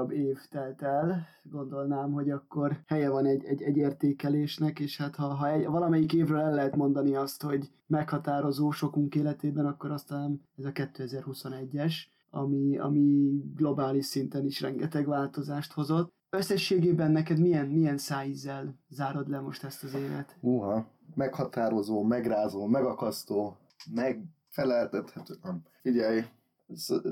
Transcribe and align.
újabb 0.00 0.12
év 0.12 0.38
telt 0.50 0.82
el, 0.82 1.26
gondolnám, 1.42 2.12
hogy 2.12 2.30
akkor 2.30 2.82
helye 2.86 3.10
van 3.10 3.26
egy, 3.26 3.44
egy, 3.44 3.62
egy 3.62 3.76
értékelésnek, 3.76 4.78
és 4.78 4.96
hát 4.96 5.16
ha, 5.16 5.26
ha 5.26 5.48
egy, 5.48 5.66
valamelyik 5.66 6.12
évről 6.12 6.40
el 6.40 6.54
lehet 6.54 6.76
mondani 6.76 7.14
azt, 7.14 7.42
hogy 7.42 7.70
meghatározó 7.86 8.70
sokunk 8.70 9.14
életében, 9.14 9.66
akkor 9.66 9.90
aztán 9.90 10.42
ez 10.58 10.64
a 10.64 10.72
2021-es, 10.72 11.94
ami, 12.30 12.78
ami 12.78 13.42
globális 13.56 14.06
szinten 14.06 14.44
is 14.44 14.60
rengeteg 14.60 15.06
változást 15.06 15.72
hozott. 15.72 16.12
Összességében 16.30 17.10
neked 17.10 17.38
milyen, 17.38 17.66
milyen 17.66 17.98
szájízzel 17.98 18.78
zárod 18.88 19.28
le 19.28 19.40
most 19.40 19.64
ezt 19.64 19.84
az 19.84 19.94
évet? 19.94 20.36
Uha, 20.40 20.86
meghatározó, 21.14 22.02
megrázó, 22.02 22.66
megakasztó, 22.66 23.56
megfeleltethető. 23.94 25.34
Figyelj, 25.82 26.20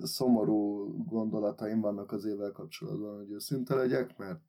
szomorú 0.02 0.86
gondolataim 1.06 1.80
vannak 1.80 2.12
az 2.12 2.24
évvel 2.24 2.52
kapcsolatban, 2.52 3.16
hogy 3.16 3.30
őszinte 3.30 3.74
legyek, 3.74 4.18
mert 4.18 4.40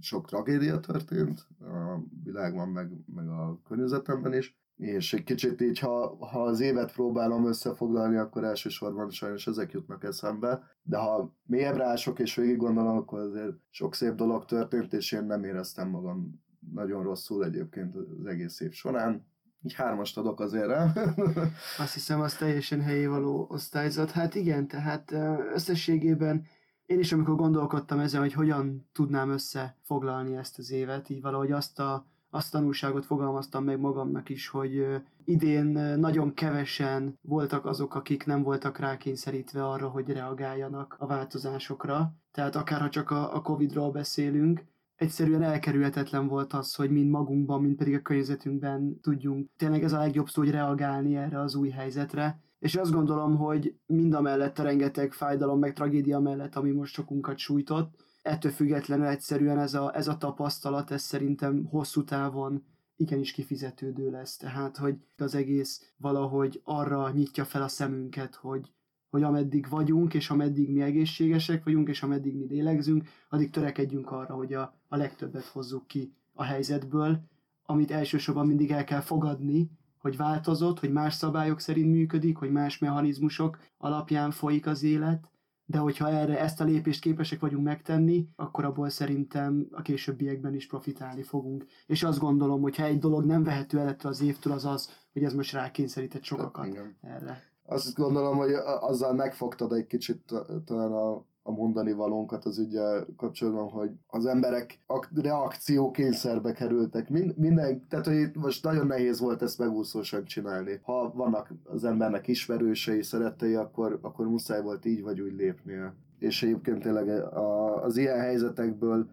sok 0.00 0.26
tragédia 0.26 0.80
történt 0.80 1.46
a 1.60 2.00
világban, 2.24 2.68
meg, 2.68 2.90
meg 3.14 3.28
a 3.28 3.60
környezetemben 3.68 4.34
is, 4.34 4.58
és 4.76 5.12
egy 5.12 5.24
kicsit 5.24 5.60
így, 5.60 5.78
ha, 5.78 6.16
ha 6.26 6.42
az 6.42 6.60
évet 6.60 6.92
próbálom 6.92 7.46
összefoglalni, 7.46 8.16
akkor 8.16 8.44
elsősorban 8.44 9.10
sajnos 9.10 9.46
ezek 9.46 9.72
jutnak 9.72 10.04
eszembe, 10.04 10.62
de 10.82 10.96
ha 10.96 11.34
mélyebbre 11.46 11.84
ások 11.84 12.18
és 12.18 12.34
végig 12.34 12.56
gondolom, 12.56 12.96
akkor 12.96 13.18
azért 13.18 13.56
sok 13.70 13.94
szép 13.94 14.14
dolog 14.14 14.44
történt, 14.44 14.92
és 14.92 15.12
én 15.12 15.24
nem 15.24 15.44
éreztem 15.44 15.88
magam 15.88 16.42
nagyon 16.72 17.02
rosszul 17.02 17.44
egyébként 17.44 17.96
az 17.96 18.26
egész 18.26 18.60
év 18.60 18.72
során. 18.72 19.26
Így 19.62 19.74
hármast 19.74 20.18
adok 20.18 20.40
azért 20.40 20.66
rá. 20.66 20.92
Azt 21.78 21.94
hiszem, 21.94 22.20
az 22.20 22.34
teljesen 22.34 22.80
helyévaló 22.80 23.46
osztályzat. 23.48 24.10
Hát 24.10 24.34
igen, 24.34 24.68
tehát 24.68 25.12
összességében 25.54 26.46
én 26.86 26.98
is, 26.98 27.12
amikor 27.12 27.36
gondolkodtam 27.36 27.98
ezen, 27.98 28.20
hogy 28.20 28.32
hogyan 28.32 28.88
tudnám 28.92 29.30
összefoglalni 29.30 30.36
ezt 30.36 30.58
az 30.58 30.70
évet, 30.70 31.08
így 31.08 31.20
valahogy 31.20 31.52
azt 31.52 31.78
a 31.78 32.06
azt 32.30 32.52
tanulságot 32.52 33.06
fogalmaztam 33.06 33.64
meg 33.64 33.80
magamnak 33.80 34.28
is, 34.28 34.48
hogy 34.48 34.86
idén 35.24 35.66
nagyon 35.98 36.34
kevesen 36.34 37.18
voltak 37.22 37.66
azok, 37.66 37.94
akik 37.94 38.26
nem 38.26 38.42
voltak 38.42 38.78
rákényszerítve 38.78 39.66
arra, 39.66 39.88
hogy 39.88 40.08
reagáljanak 40.10 40.96
a 40.98 41.06
változásokra. 41.06 42.12
Tehát 42.30 42.56
akárha 42.56 42.88
csak 42.88 43.10
a, 43.10 43.34
a 43.34 43.42
Covid-ról 43.42 43.90
beszélünk, 43.90 44.64
egyszerűen 44.98 45.42
elkerülhetetlen 45.42 46.26
volt 46.26 46.52
az, 46.52 46.74
hogy 46.74 46.90
mind 46.90 47.10
magunkban, 47.10 47.62
mind 47.62 47.76
pedig 47.76 47.94
a 47.94 48.00
környezetünkben 48.00 49.00
tudjunk. 49.00 49.50
Tényleg 49.56 49.82
ez 49.82 49.92
a 49.92 49.98
legjobb 49.98 50.28
szó, 50.28 50.42
hogy 50.42 50.50
reagálni 50.50 51.16
erre 51.16 51.40
az 51.40 51.54
új 51.54 51.68
helyzetre. 51.68 52.40
És 52.58 52.74
azt 52.74 52.92
gondolom, 52.92 53.36
hogy 53.36 53.74
mind 53.86 54.14
a 54.14 54.20
mellett 54.20 54.58
a 54.58 54.62
rengeteg 54.62 55.12
fájdalom, 55.12 55.58
meg 55.58 55.72
tragédia 55.72 56.18
mellett, 56.18 56.54
ami 56.54 56.70
most 56.70 56.94
sokunkat 56.94 57.38
sújtott, 57.38 57.94
ettől 58.22 58.52
függetlenül 58.52 59.06
egyszerűen 59.06 59.58
ez 59.58 59.74
a, 59.74 59.96
ez 59.96 60.08
a 60.08 60.16
tapasztalat, 60.16 60.90
ez 60.90 61.02
szerintem 61.02 61.64
hosszú 61.64 62.04
távon 62.04 62.64
igenis 62.96 63.32
kifizetődő 63.32 64.10
lesz. 64.10 64.36
Tehát, 64.36 64.76
hogy 64.76 64.96
az 65.16 65.34
egész 65.34 65.92
valahogy 65.96 66.60
arra 66.64 67.10
nyitja 67.10 67.44
fel 67.44 67.62
a 67.62 67.68
szemünket, 67.68 68.34
hogy, 68.34 68.72
hogy 69.10 69.22
ameddig 69.22 69.68
vagyunk, 69.68 70.14
és 70.14 70.30
ameddig 70.30 70.70
mi 70.70 70.80
egészségesek 70.80 71.64
vagyunk, 71.64 71.88
és 71.88 72.02
ameddig 72.02 72.36
mi 72.36 72.46
lélegzünk, 72.46 73.08
addig 73.28 73.50
törekedjünk 73.50 74.10
arra, 74.10 74.34
hogy 74.34 74.54
a, 74.54 74.74
a 74.88 74.96
legtöbbet 74.96 75.44
hozzuk 75.44 75.86
ki 75.86 76.12
a 76.34 76.42
helyzetből, 76.42 77.20
amit 77.62 77.90
elsősorban 77.90 78.46
mindig 78.46 78.70
el 78.70 78.84
kell 78.84 79.00
fogadni, 79.00 79.70
hogy 79.98 80.16
változott, 80.16 80.78
hogy 80.78 80.92
más 80.92 81.14
szabályok 81.14 81.60
szerint 81.60 81.90
működik, 81.90 82.36
hogy 82.36 82.50
más 82.50 82.78
mechanizmusok 82.78 83.58
alapján 83.78 84.30
folyik 84.30 84.66
az 84.66 84.82
élet, 84.82 85.30
de 85.70 85.78
hogyha 85.78 86.10
erre 86.10 86.40
ezt 86.40 86.60
a 86.60 86.64
lépést 86.64 87.00
képesek 87.00 87.40
vagyunk 87.40 87.64
megtenni, 87.64 88.28
akkor 88.36 88.64
abból 88.64 88.88
szerintem 88.88 89.66
a 89.70 89.82
későbbiekben 89.82 90.54
is 90.54 90.66
profitálni 90.66 91.22
fogunk. 91.22 91.66
És 91.86 92.02
azt 92.02 92.18
gondolom, 92.18 92.60
hogy 92.60 92.76
ha 92.76 92.84
egy 92.84 92.98
dolog 92.98 93.24
nem 93.24 93.42
vehető 93.42 93.78
el 93.78 93.96
az 94.02 94.20
évtől, 94.20 94.52
az 94.52 94.64
az, 94.64 94.90
hogy 95.12 95.24
ez 95.24 95.34
most 95.34 95.52
rákényszerített 95.52 96.22
sokakat 96.22 96.66
Igen. 96.66 96.96
erre. 97.00 97.42
Azt 97.70 97.94
gondolom, 97.94 98.36
hogy 98.36 98.52
azzal 98.80 99.12
megfogtad 99.14 99.72
egy 99.72 99.86
kicsit 99.86 100.34
talán 100.64 100.92
a, 100.92 101.24
a 101.42 101.50
mondani 101.50 101.92
valónkat 101.92 102.44
az 102.44 102.58
ügyel 102.58 103.06
kapcsolatban, 103.16 103.68
hogy 103.68 103.90
az 104.06 104.26
emberek 104.26 104.80
reakció 105.14 105.90
kényszerbe 105.90 106.52
kerültek. 106.52 107.08
minden, 107.36 107.86
tehát 107.88 108.06
hogy 108.06 108.30
most 108.34 108.64
nagyon 108.64 108.86
nehéz 108.86 109.20
volt 109.20 109.42
ezt 109.42 109.58
megúszósan 109.58 110.24
csinálni. 110.24 110.80
Ha 110.82 111.12
vannak 111.14 111.52
az 111.64 111.84
embernek 111.84 112.28
ismerősei, 112.28 113.02
szerettei, 113.02 113.54
akkor, 113.54 113.98
akkor 114.02 114.26
muszáj 114.26 114.62
volt 114.62 114.84
így 114.84 115.02
vagy 115.02 115.20
úgy 115.20 115.34
lépnie. 115.34 115.94
És 116.18 116.42
egyébként 116.42 116.82
tényleg 116.82 117.08
a, 117.08 117.82
az 117.84 117.96
ilyen 117.96 118.18
helyzetekből 118.18 119.08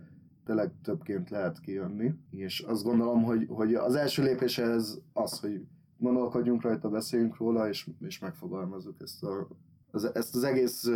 tényleg 0.46 0.72
többként 0.84 1.30
lehet 1.30 1.60
kijönni. 1.60 2.14
És 2.32 2.60
azt 2.60 2.84
gondolom, 2.84 3.24
hogy, 3.24 3.48
hogy 3.50 3.74
az 3.74 3.96
első 3.96 4.24
lépés 4.24 4.58
ez 4.58 4.98
az, 5.14 5.40
hogy 5.40 5.62
gondolkodjunk 5.98 6.62
rajta, 6.62 6.90
beszéljünk 6.90 7.38
róla, 7.38 7.70
és, 7.70 7.90
és 8.00 8.20
megfogalmazzuk 8.20 8.96
ezt 9.02 9.24
a 9.24 9.48
az, 9.96 10.16
ezt 10.16 10.36
az 10.36 10.44
egész 10.44 10.90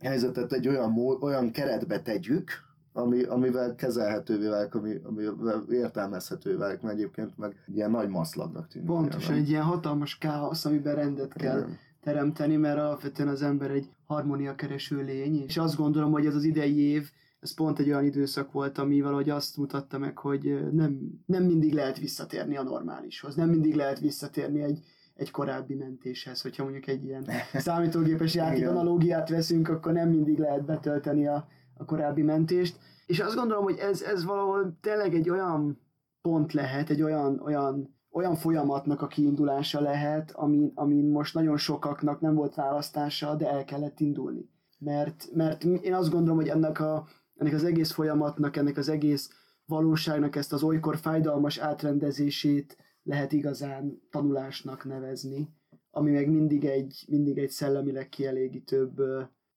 helyzetet 0.00 0.52
egy 0.52 0.68
olyan, 0.68 0.98
olyan 1.20 1.50
keretbe 1.50 2.00
tegyük, 2.00 2.50
ami, 2.92 3.22
amivel 3.22 3.74
kezelhetővé 3.74 4.46
válik, 4.48 4.74
ami, 4.74 4.94
amivel 5.02 5.64
értelmezhető 5.70 6.56
válik, 6.56 6.80
mert 6.80 6.94
egyébként 6.94 7.38
meg 7.38 7.64
ilyen 7.74 7.90
nagy 7.90 8.08
maszlagnak 8.08 8.68
tűnik. 8.68 8.88
Pontosan, 8.88 9.34
egy 9.34 9.48
ilyen 9.48 9.62
hatalmas 9.62 10.18
káosz, 10.18 10.64
amiben 10.64 10.94
rendet 10.94 11.32
kell 11.32 11.58
Igen. 11.58 11.78
teremteni, 12.02 12.56
mert 12.56 12.78
alapvetően 12.78 13.28
az 13.28 13.42
ember 13.42 13.70
egy 13.70 13.88
harmónia 14.06 14.54
kereső 14.54 15.02
lény, 15.02 15.42
és 15.46 15.56
azt 15.56 15.76
gondolom, 15.76 16.12
hogy 16.12 16.26
ez 16.26 16.34
az 16.34 16.44
idei 16.44 16.78
év, 16.78 17.10
ez 17.44 17.54
pont 17.54 17.78
egy 17.78 17.88
olyan 17.88 18.04
időszak 18.04 18.52
volt, 18.52 18.78
ami 18.78 19.00
valahogy 19.00 19.30
azt 19.30 19.56
mutatta 19.56 19.98
meg, 19.98 20.18
hogy 20.18 20.72
nem, 20.72 20.98
nem 21.26 21.44
mindig 21.44 21.72
lehet 21.72 21.98
visszatérni 21.98 22.56
a 22.56 22.62
normálishoz, 22.62 23.34
nem 23.34 23.48
mindig 23.48 23.74
lehet 23.74 23.98
visszatérni 23.98 24.62
egy, 24.62 24.84
egy 25.14 25.30
korábbi 25.30 25.74
mentéshez, 25.74 26.40
hogyha 26.42 26.62
mondjuk 26.62 26.86
egy 26.86 27.04
ilyen 27.04 27.26
számítógépes 27.52 28.34
játék 28.34 28.68
analógiát 28.68 29.28
veszünk, 29.28 29.68
akkor 29.68 29.92
nem 29.92 30.08
mindig 30.08 30.38
lehet 30.38 30.64
betölteni 30.64 31.26
a, 31.26 31.46
a 31.76 31.84
korábbi 31.84 32.22
mentést. 32.22 32.78
És 33.06 33.20
azt 33.20 33.36
gondolom, 33.36 33.64
hogy 33.64 33.78
ez, 33.78 34.02
ez 34.02 34.24
valahol 34.24 34.78
tényleg 34.80 35.14
egy 35.14 35.30
olyan 35.30 35.80
pont 36.22 36.52
lehet, 36.52 36.90
egy 36.90 37.02
olyan, 37.02 37.40
olyan, 37.40 37.96
olyan 38.10 38.34
folyamatnak 38.34 39.02
a 39.02 39.06
kiindulása 39.06 39.80
lehet, 39.80 40.30
amin, 40.30 40.72
amin 40.74 41.10
most 41.10 41.34
nagyon 41.34 41.56
sokaknak 41.56 42.20
nem 42.20 42.34
volt 42.34 42.54
választása, 42.54 43.34
de 43.34 43.50
el 43.50 43.64
kellett 43.64 44.00
indulni. 44.00 44.48
Mert, 44.78 45.28
mert 45.32 45.64
én 45.64 45.94
azt 45.94 46.10
gondolom, 46.10 46.36
hogy 46.36 46.48
ennek, 46.48 46.80
a, 46.80 47.06
ennek 47.36 47.52
az 47.52 47.64
egész 47.64 47.92
folyamatnak, 47.92 48.56
ennek 48.56 48.76
az 48.76 48.88
egész 48.88 49.30
valóságnak 49.66 50.36
ezt 50.36 50.52
az 50.52 50.62
olykor 50.62 50.96
fájdalmas 50.96 51.58
átrendezését 51.58 52.76
lehet 53.02 53.32
igazán 53.32 54.02
tanulásnak 54.10 54.84
nevezni, 54.84 55.48
ami 55.90 56.10
meg 56.10 56.28
mindig 56.28 56.64
egy, 56.64 57.04
mindig 57.08 57.38
egy 57.38 57.50
szellemileg 57.50 58.08
kielégítőbb 58.08 59.02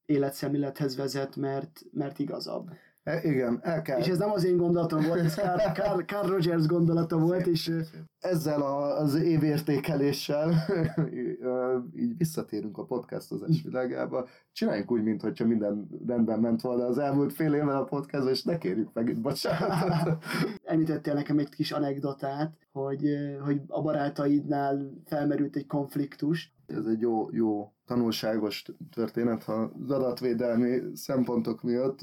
életszemlélethez 0.05 0.95
vezet, 0.95 1.35
mert, 1.35 1.81
mert 1.91 2.19
igazabb. 2.19 2.69
E, 3.07 3.21
igen, 3.23 3.59
el 3.61 3.81
kell. 3.81 3.99
És 3.99 4.07
ez 4.07 4.17
nem 4.17 4.31
az 4.31 4.45
én 4.45 4.57
gondolatom 4.57 5.01
volt, 5.07 5.19
ez 5.19 5.33
Carl, 5.33 5.71
Carl, 5.73 6.01
Carl 6.11 6.27
Rogers 6.27 6.65
gondolata 6.65 7.17
volt, 7.17 7.43
szép, 7.43 7.53
és... 7.53 7.61
Szép. 7.61 7.85
Ezzel 8.19 8.61
az 8.61 9.15
évértékeléssel 9.15 10.53
így 12.03 12.17
visszatérünk 12.17 12.77
a 12.77 12.85
podcastozás 12.85 13.61
világába. 13.63 14.27
Csináljunk 14.51 14.91
úgy, 14.91 15.03
mintha 15.03 15.45
minden 15.45 15.87
rendben 16.07 16.39
ment 16.39 16.61
volna 16.61 16.85
az 16.85 16.97
elmúlt 16.97 17.33
fél 17.33 17.53
évvel 17.53 17.77
a 17.77 17.83
podcast, 17.83 18.29
és 18.29 18.43
ne 18.43 18.57
kérjük 18.57 18.93
meg 18.93 19.09
itt 19.09 19.21
bocsánatot. 19.21 20.23
Említettél 20.63 21.13
nekem 21.13 21.39
egy 21.39 21.49
kis 21.49 21.71
anekdotát, 21.71 22.57
hogy, 22.71 23.15
hogy 23.43 23.61
a 23.67 23.81
barátaidnál 23.81 24.91
felmerült 25.05 25.55
egy 25.55 25.67
konfliktus. 25.67 26.55
Ez 26.65 26.85
egy 26.85 26.99
jó, 26.99 27.27
jó 27.31 27.71
tanulságos 27.85 28.65
történet, 28.91 29.43
ha 29.43 29.71
az 29.83 29.91
adatvédelmi 29.91 30.81
szempontok 30.93 31.63
miatt 31.63 31.99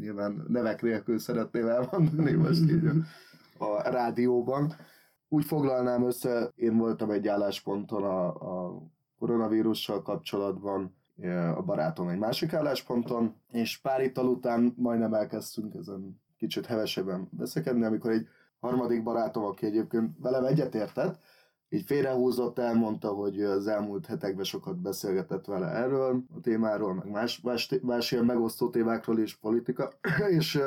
nyilván 0.00 0.44
nevek 0.48 0.82
nélkül 0.82 1.18
szeretném 1.18 1.66
elmondani 1.66 2.32
most 2.32 2.70
így 2.70 2.86
a, 3.58 3.64
a 3.64 3.90
rádióban. 3.90 4.74
Úgy 5.28 5.44
foglalnám 5.44 6.06
össze, 6.06 6.52
én 6.54 6.76
voltam 6.76 7.10
egy 7.10 7.28
állásponton 7.28 8.02
a, 8.02 8.26
a 8.26 8.82
koronavírussal 9.18 10.02
kapcsolatban, 10.02 10.94
a 11.56 11.62
barátom 11.62 12.08
egy 12.08 12.18
másik 12.18 12.52
állásponton, 12.52 13.34
és 13.50 13.78
pár 13.78 14.02
ital 14.02 14.26
után 14.26 14.74
majdnem 14.76 15.14
elkezdtünk 15.14 15.74
ezen 15.74 16.20
kicsit 16.38 16.66
hevesebben 16.66 17.28
veszekedni, 17.36 17.84
amikor 17.84 18.10
egy 18.10 18.28
harmadik 18.60 19.02
barátom, 19.02 19.44
aki 19.44 19.66
egyébként 19.66 20.16
velem 20.18 20.44
egyetértett, 20.44 21.18
így 21.72 21.84
félrehúzott, 21.86 22.58
elmondta, 22.58 23.08
hogy 23.08 23.42
az 23.42 23.66
elmúlt 23.66 24.06
hetekben 24.06 24.44
sokat 24.44 24.80
beszélgetett 24.80 25.44
vele 25.44 25.66
erről 25.66 26.22
a 26.36 26.40
témáról, 26.40 26.94
meg 26.94 27.10
más, 27.10 27.40
más, 27.40 27.74
más 27.82 28.12
ilyen 28.12 28.24
megosztó 28.24 28.70
témákról 28.70 29.18
is 29.18 29.36
politika, 29.36 29.92
és 30.38 30.60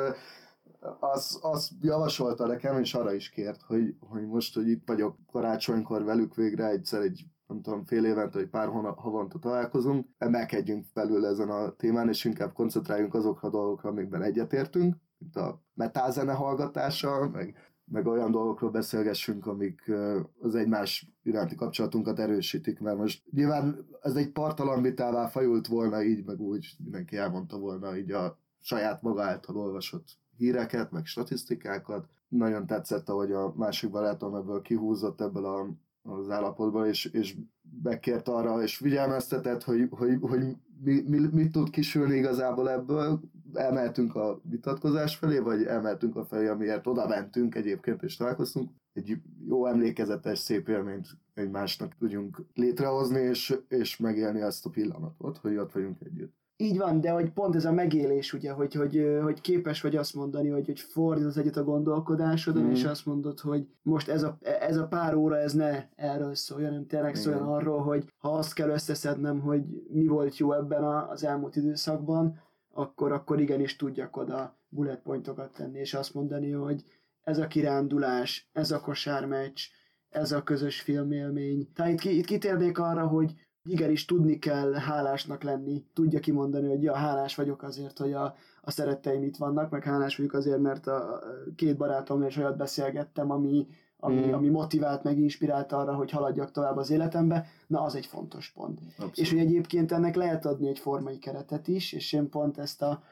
az, 1.00 1.38
az 1.42 1.70
javasolta 1.80 2.46
nekem, 2.46 2.78
és 2.78 2.94
arra 2.94 3.12
is 3.12 3.30
kért, 3.30 3.62
hogy, 3.62 3.96
hogy 4.00 4.26
most, 4.26 4.54
hogy 4.54 4.68
itt 4.68 4.82
vagyok 4.86 5.16
karácsonykor 5.32 6.04
velük 6.04 6.34
végre 6.34 6.66
egyszer 6.66 7.00
egy 7.00 7.24
nem 7.46 7.62
tudom, 7.62 7.84
fél 7.84 8.04
évente, 8.04 8.38
vagy 8.38 8.48
pár 8.48 8.68
havonta 8.96 9.38
találkozunk, 9.38 10.06
emelkedjünk 10.18 10.86
felül 10.92 11.26
ezen 11.26 11.50
a 11.50 11.70
témán, 11.70 12.08
és 12.08 12.24
inkább 12.24 12.52
koncentráljunk 12.52 13.14
azokra 13.14 13.48
a 13.48 13.50
dolgokra, 13.50 13.88
amikben 13.88 14.22
egyetértünk, 14.22 14.96
mint 15.18 15.36
a 15.36 15.62
metázene 15.74 16.32
hallgatása, 16.32 17.28
meg, 17.32 17.73
meg 17.84 18.06
olyan 18.06 18.30
dolgokról 18.30 18.70
beszélgessünk, 18.70 19.46
amik 19.46 19.92
az 20.40 20.54
egymás 20.54 21.12
iránti 21.22 21.54
kapcsolatunkat 21.54 22.18
erősítik, 22.18 22.80
mert 22.80 22.96
most 22.96 23.22
nyilván 23.30 23.86
ez 24.02 24.14
egy 24.14 24.30
partalan 24.30 24.82
vitává 24.82 25.26
fajult 25.26 25.66
volna 25.66 26.02
így, 26.02 26.24
meg 26.24 26.40
úgy 26.40 26.76
mindenki 26.78 27.16
elmondta 27.16 27.58
volna 27.58 27.96
így 27.96 28.12
a 28.12 28.38
saját 28.60 29.02
maga 29.02 29.22
által 29.22 29.56
olvasott 29.56 30.18
híreket, 30.36 30.90
meg 30.90 31.04
statisztikákat. 31.04 32.08
Nagyon 32.28 32.66
tetszett, 32.66 33.08
ahogy 33.08 33.32
a 33.32 33.54
másik 33.56 33.90
barátom 33.90 34.34
ebből 34.34 34.62
kihúzott 34.62 35.20
ebből 35.20 35.44
a, 35.44 35.68
az 36.02 36.30
állapotból, 36.30 36.86
és, 36.86 37.04
és 37.04 37.36
bekért 37.60 38.28
arra, 38.28 38.62
és 38.62 38.76
figyelmeztetett, 38.76 39.62
hogy, 39.62 39.88
hogy, 39.90 40.18
hogy 40.20 40.56
mi, 40.82 41.00
mi, 41.06 41.18
mit 41.32 41.52
tud 41.52 41.70
kisülni 41.70 42.16
igazából 42.16 42.70
ebből. 42.70 43.20
Elmehetünk 43.54 44.14
a 44.14 44.40
vitatkozás 44.42 45.16
felé, 45.16 45.38
vagy 45.38 45.62
elmehetünk 45.62 46.16
a 46.16 46.24
felé, 46.24 46.46
amiért 46.46 46.86
oda 46.86 47.08
mentünk 47.08 47.54
egyébként, 47.54 48.02
és 48.02 48.16
találkoztunk. 48.16 48.70
Egy 48.92 49.16
jó 49.48 49.66
emlékezetes, 49.66 50.38
szép 50.38 50.68
élményt 50.68 51.08
egymásnak 51.34 51.94
tudjunk 51.98 52.44
létrehozni, 52.54 53.20
és, 53.20 53.58
és 53.68 53.96
megélni 53.96 54.40
azt 54.40 54.66
a 54.66 54.70
pillanatot, 54.70 55.38
hogy 55.38 55.56
ott 55.56 55.72
vagyunk 55.72 56.00
együtt. 56.00 56.34
Így 56.56 56.78
van, 56.78 57.00
de 57.00 57.10
hogy 57.10 57.32
pont 57.32 57.54
ez 57.54 57.64
a 57.64 57.72
megélés, 57.72 58.32
ugye, 58.32 58.52
hogy, 58.52 58.74
hogy, 58.74 59.18
hogy 59.22 59.40
képes 59.40 59.80
vagy 59.80 59.96
azt 59.96 60.14
mondani, 60.14 60.48
hogy, 60.48 60.66
hogy 60.66 60.80
fordítasz 60.80 61.36
egyet 61.36 61.56
a 61.56 61.64
gondolkodásodon, 61.64 62.64
mm. 62.64 62.70
és 62.70 62.84
azt 62.84 63.06
mondod, 63.06 63.40
hogy 63.40 63.66
most 63.82 64.08
ez 64.08 64.22
a, 64.22 64.38
ez 64.60 64.76
a 64.76 64.86
pár 64.86 65.14
óra, 65.14 65.36
ez 65.36 65.52
ne 65.52 65.88
erről 65.94 66.34
szóljon, 66.34 66.70
hanem 66.70 66.86
tényleg 66.86 67.14
szóljon 67.14 67.42
arról, 67.42 67.82
hogy 67.82 68.04
ha 68.18 68.28
azt 68.28 68.54
kell 68.54 68.68
összeszednem, 68.68 69.40
hogy 69.40 69.62
mi 69.90 70.06
volt 70.06 70.36
jó 70.36 70.52
ebben 70.52 70.84
az 70.84 71.24
elmúlt 71.24 71.56
időszakban, 71.56 72.38
akkor, 72.74 73.12
akkor 73.12 73.40
igenis 73.40 73.76
tudjak 73.76 74.16
oda 74.16 74.58
bullet 74.68 75.02
pointokat 75.02 75.52
tenni, 75.52 75.78
és 75.78 75.94
azt 75.94 76.14
mondani, 76.14 76.50
hogy 76.50 76.84
ez 77.20 77.38
a 77.38 77.46
kirándulás, 77.46 78.48
ez 78.52 78.70
a 78.70 78.80
kosármeccs, 78.80 79.62
ez 80.08 80.32
a 80.32 80.42
közös 80.42 80.80
filmélmény. 80.80 81.72
Tehát 81.74 81.92
itt, 81.92 82.04
itt 82.04 82.26
kitérnék 82.26 82.78
arra, 82.78 83.06
hogy 83.06 83.34
igenis 83.62 84.04
tudni 84.04 84.38
kell 84.38 84.72
hálásnak 84.72 85.42
lenni, 85.42 85.84
tudja 85.92 86.20
kimondani, 86.20 86.68
hogy 86.68 86.82
ja, 86.82 86.94
hálás 86.94 87.34
vagyok 87.34 87.62
azért, 87.62 87.98
hogy 87.98 88.12
a, 88.12 88.36
a 88.60 88.70
szeretteim 88.70 89.22
itt 89.22 89.36
vannak, 89.36 89.70
meg 89.70 89.82
hálás 89.82 90.16
vagyok 90.16 90.32
azért, 90.32 90.60
mert 90.60 90.86
a 90.86 91.22
két 91.56 91.76
barátommal 91.76 92.28
is 92.28 92.36
olyat 92.36 92.56
beszélgettem, 92.56 93.30
ami, 93.30 93.66
ami, 94.04 94.26
mm. 94.26 94.32
ami 94.32 94.48
motivált, 94.48 95.02
meg 95.02 95.18
inspirált 95.18 95.72
arra, 95.72 95.94
hogy 95.94 96.10
haladjak 96.10 96.50
tovább 96.50 96.76
az 96.76 96.90
életembe, 96.90 97.46
na 97.66 97.82
az 97.82 97.94
egy 97.94 98.06
fontos 98.06 98.50
pont. 98.50 98.80
Abszolút. 98.80 99.18
És 99.18 99.30
hogy 99.30 99.38
egyébként 99.38 99.92
ennek 99.92 100.14
lehet 100.14 100.46
adni 100.46 100.68
egy 100.68 100.78
formai 100.78 101.18
keretet 101.18 101.68
is, 101.68 101.92
és 101.92 102.12
én 102.12 102.28
pont 102.28 102.58
ezt, 102.58 102.82
a, 102.82 103.02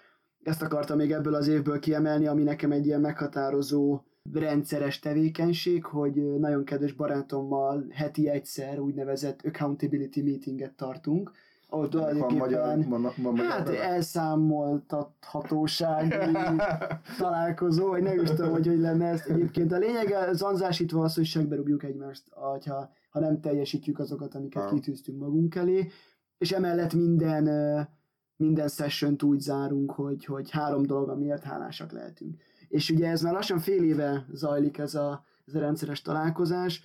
ezt 0.43 0.63
akartam 0.63 0.97
még 0.97 1.13
ebből 1.13 1.35
az 1.35 1.49
évből 1.49 1.79
kiemelni, 1.79 2.27
ami 2.27 2.43
nekem 2.43 2.73
egy 2.73 2.87
ilyen 2.87 3.01
meghatározó 3.01 4.01
rendszeres 4.33 4.99
tevékenység, 4.99 5.85
hogy 5.85 6.39
nagyon 6.39 6.65
kedves 6.65 6.93
barátommal 6.93 7.87
heti 7.91 8.29
egyszer 8.29 8.79
úgynevezett 8.79 9.41
accountability 9.45 10.23
meetinget 10.23 10.75
tartunk, 10.75 11.33
ahol 11.73 11.89
tulajdonképpen 11.89 12.89
van, 12.89 13.03
van, 13.03 13.13
van 13.17 13.37
hát 13.37 13.69
elszámoltathatósági 13.69 16.15
találkozó, 17.19 17.89
vagy 17.89 18.03
nem 18.03 18.21
is 18.21 18.29
tudom, 18.29 18.51
hogy 18.51 18.67
hogy 18.67 18.79
lenne 18.79 19.09
ezt 19.09 19.29
egyébként. 19.29 19.73
A 19.73 19.79
lényeg 19.79 20.15
zanzásítva 20.33 21.03
az, 21.03 21.15
hogy 21.15 21.25
segberúgjuk 21.25 21.83
egymást, 21.83 22.23
ha, 22.65 22.91
ha 23.11 23.21
nem 23.21 23.41
teljesítjük 23.41 23.99
azokat, 23.99 24.35
amiket 24.35 24.71
kitűztünk 24.71 25.19
magunk 25.19 25.55
elé, 25.55 25.89
és 26.39 26.53
emellett 26.53 26.95
minden 26.95 27.49
minden 28.37 28.69
session 28.69 29.17
úgy 29.23 29.41
zárunk, 29.41 29.91
hogy, 29.91 30.25
hogy 30.25 30.51
három 30.51 30.83
dolog, 30.83 31.09
amiért 31.09 31.43
hálásak 31.43 31.93
lehetünk. 31.93 32.43
És 32.69 32.91
ugye 32.91 33.09
ez 33.09 33.23
már 33.23 33.33
lassan 33.33 33.59
fél 33.59 33.83
éve 33.83 34.27
zajlik 34.33 34.79
ez 34.79 34.95
a, 34.95 35.25
ez 35.47 35.55
a 35.55 35.59
rendszeres 35.59 36.03
találkozás, 36.03 36.85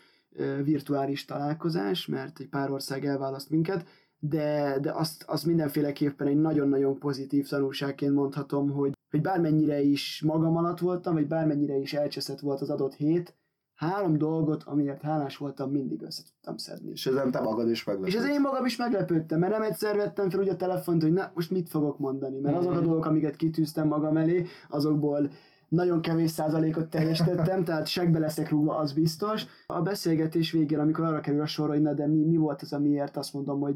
virtuális 0.63 1.25
találkozás, 1.25 2.05
mert 2.05 2.39
egy 2.39 2.49
pár 2.49 2.71
ország 2.71 3.05
elválaszt 3.05 3.49
minket, 3.49 3.85
de, 4.19 4.77
de 4.81 4.91
azt, 4.91 5.23
azt 5.27 5.45
mindenféleképpen 5.45 6.27
egy 6.27 6.39
nagyon-nagyon 6.39 6.99
pozitív 6.99 7.47
tanulságként 7.47 8.13
mondhatom, 8.13 8.69
hogy, 8.69 8.93
hogy 9.09 9.21
bármennyire 9.21 9.81
is 9.81 10.21
magam 10.25 10.57
alatt 10.57 10.79
voltam, 10.79 11.13
vagy 11.13 11.27
bármennyire 11.27 11.77
is 11.77 11.93
elcseszett 11.93 12.39
volt 12.39 12.61
az 12.61 12.69
adott 12.69 12.93
hét, 12.93 13.35
három 13.77 14.17
dolgot, 14.17 14.63
amiért 14.63 15.01
hálás 15.01 15.37
voltam, 15.37 15.71
mindig 15.71 16.01
össze 16.01 16.21
tudtam 16.23 16.57
szedni. 16.57 16.91
És 16.91 17.05
ezen 17.05 17.31
te 17.31 17.41
magad 17.41 17.69
is 17.69 17.83
meglepődtél. 17.83 18.19
És 18.19 18.25
ez 18.25 18.33
én 18.35 18.41
magam 18.41 18.65
is 18.65 18.75
meglepődtem, 18.75 19.39
mert 19.39 19.51
nem 19.51 19.61
egyszer 19.61 19.95
vettem 19.95 20.29
fel 20.29 20.39
úgy 20.39 20.49
a 20.49 20.55
telefont, 20.55 21.01
hogy 21.01 21.13
na, 21.13 21.31
most 21.33 21.51
mit 21.51 21.69
fogok 21.69 21.99
mondani, 21.99 22.39
mert 22.39 22.57
azok 22.57 22.71
a 22.71 22.75
mhm. 22.75 22.83
dolgok, 22.83 23.05
amiket 23.05 23.35
kitűztem 23.35 23.87
magam 23.87 24.17
elé, 24.17 24.45
azokból 24.69 25.29
nagyon 25.69 26.01
kevés 26.01 26.31
százalékot 26.31 26.89
teljesítettem, 26.89 27.63
tehát 27.63 27.87
segbe 27.87 28.19
leszek 28.19 28.49
rúgva, 28.49 28.77
az 28.77 28.93
biztos. 28.93 29.45
A 29.67 29.81
beszélgetés 29.81 30.51
végén, 30.51 30.79
amikor 30.79 31.05
arra 31.05 31.19
kerül 31.19 31.41
a 31.41 31.45
sor, 31.45 31.69
hogy 31.69 31.81
na 31.81 31.93
de 31.93 32.07
mi, 32.07 32.23
mi 32.23 32.37
volt 32.37 32.61
az, 32.61 32.73
amiért 32.73 33.17
azt 33.17 33.33
mondom, 33.33 33.59
hogy, 33.59 33.75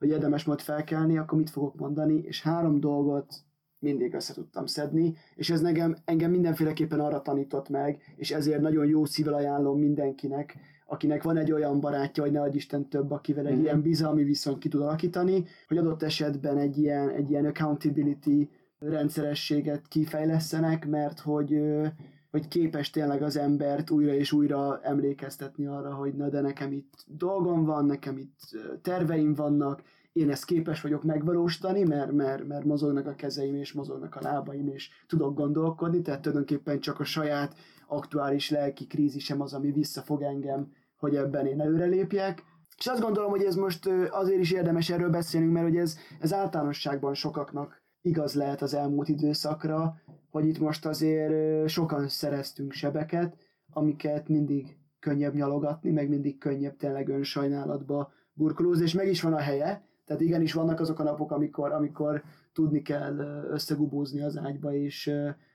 hogy 0.00 0.08
érdemes 0.08 0.44
volt 0.44 0.62
felkelni, 0.62 1.18
akkor 1.18 1.38
mit 1.38 1.50
fogok 1.50 1.74
mondani, 1.76 2.20
és 2.22 2.42
három 2.42 2.80
dolgot 2.80 3.34
mindig 3.78 4.14
össze 4.14 4.34
tudtam 4.34 4.66
szedni, 4.66 5.14
és 5.34 5.50
ez 5.50 5.60
nekem, 5.60 5.96
engem 6.04 6.30
mindenféleképpen 6.30 7.00
arra 7.00 7.22
tanított 7.22 7.68
meg, 7.68 8.14
és 8.16 8.30
ezért 8.30 8.60
nagyon 8.60 8.86
jó 8.86 9.04
szívvel 9.04 9.34
ajánlom 9.34 9.78
mindenkinek, 9.78 10.56
akinek 10.86 11.22
van 11.22 11.36
egy 11.36 11.52
olyan 11.52 11.80
barátja, 11.80 12.22
hogy 12.22 12.32
ne 12.32 12.40
adj 12.40 12.56
Isten 12.56 12.88
több, 12.88 13.10
akivel 13.10 13.46
egy 13.46 13.52
mm-hmm. 13.52 13.62
ilyen 13.62 13.82
bizalmi 13.82 14.24
viszony 14.24 14.58
ki 14.58 14.68
tud 14.68 14.80
alakítani, 14.80 15.44
hogy 15.68 15.78
adott 15.78 16.02
esetben 16.02 16.58
egy 16.58 16.78
ilyen, 16.78 17.08
egy 17.10 17.30
ilyen 17.30 17.44
accountability 17.44 18.48
rendszerességet 18.78 19.88
kifejlesztenek, 19.88 20.86
mert 20.86 21.20
hogy, 21.20 21.60
hogy 22.30 22.48
képes 22.48 22.90
tényleg 22.90 23.22
az 23.22 23.36
embert 23.36 23.90
újra 23.90 24.12
és 24.12 24.32
újra 24.32 24.80
emlékeztetni 24.82 25.66
arra, 25.66 25.94
hogy 25.94 26.14
na 26.14 26.28
de 26.28 26.40
nekem 26.40 26.72
itt 26.72 27.04
dolgom 27.06 27.64
van, 27.64 27.84
nekem 27.84 28.16
itt 28.18 28.38
terveim 28.82 29.34
vannak, 29.34 29.82
én 30.12 30.30
ezt 30.30 30.44
képes 30.44 30.80
vagyok 30.80 31.02
megvalósítani, 31.02 31.82
mert, 31.82 32.12
mert, 32.12 32.46
mert 32.46 32.64
mozognak 32.64 33.06
a 33.06 33.14
kezeim 33.14 33.54
és 33.54 33.72
mozognak 33.72 34.16
a 34.16 34.20
lábaim, 34.22 34.68
és 34.68 34.90
tudok 35.06 35.34
gondolkodni, 35.34 36.02
tehát 36.02 36.20
tulajdonképpen 36.20 36.80
csak 36.80 37.00
a 37.00 37.04
saját 37.04 37.54
aktuális 37.86 38.50
lelki 38.50 38.86
krízisem 38.86 39.40
az, 39.40 39.54
ami 39.54 39.72
visszafog 39.72 40.22
engem, 40.22 40.72
hogy 40.96 41.16
ebben 41.16 41.46
én 41.46 41.60
előre 41.60 41.84
lépjek. 41.84 42.44
És 42.78 42.86
azt 42.86 43.00
gondolom, 43.00 43.30
hogy 43.30 43.42
ez 43.42 43.54
most 43.54 43.86
azért 44.10 44.40
is 44.40 44.50
érdemes 44.50 44.90
erről 44.90 45.10
beszélnünk, 45.10 45.52
mert 45.52 45.66
hogy 45.66 45.76
ez, 45.76 45.96
ez 46.20 46.32
általánosságban 46.32 47.14
sokaknak 47.14 47.82
igaz 48.00 48.34
lehet 48.34 48.62
az 48.62 48.74
elmúlt 48.74 49.08
időszakra, 49.08 49.94
hogy 50.30 50.46
itt 50.46 50.58
most 50.58 50.86
azért 50.86 51.68
sokan 51.68 52.08
szereztünk 52.08 52.72
sebeket, 52.72 53.36
amiket 53.70 54.28
mindig 54.28 54.76
könnyebb 54.98 55.34
nyalogatni, 55.34 55.90
meg 55.90 56.08
mindig 56.08 56.38
könnyebb 56.38 56.76
tényleg 56.76 57.08
önsajnálatba 57.08 58.12
burkolózni, 58.32 58.84
és 58.84 58.94
meg 58.94 59.08
is 59.08 59.22
van 59.22 59.32
a 59.32 59.40
helye, 59.40 59.84
tehát 60.04 60.22
igenis 60.22 60.52
vannak 60.52 60.80
azok 60.80 60.98
a 60.98 61.02
napok, 61.02 61.30
amikor, 61.30 61.72
amikor 61.72 62.22
tudni 62.52 62.82
kell 62.82 63.44
összegubózni 63.50 64.20
az 64.20 64.36
ágyba, 64.36 64.74
és, 64.74 65.10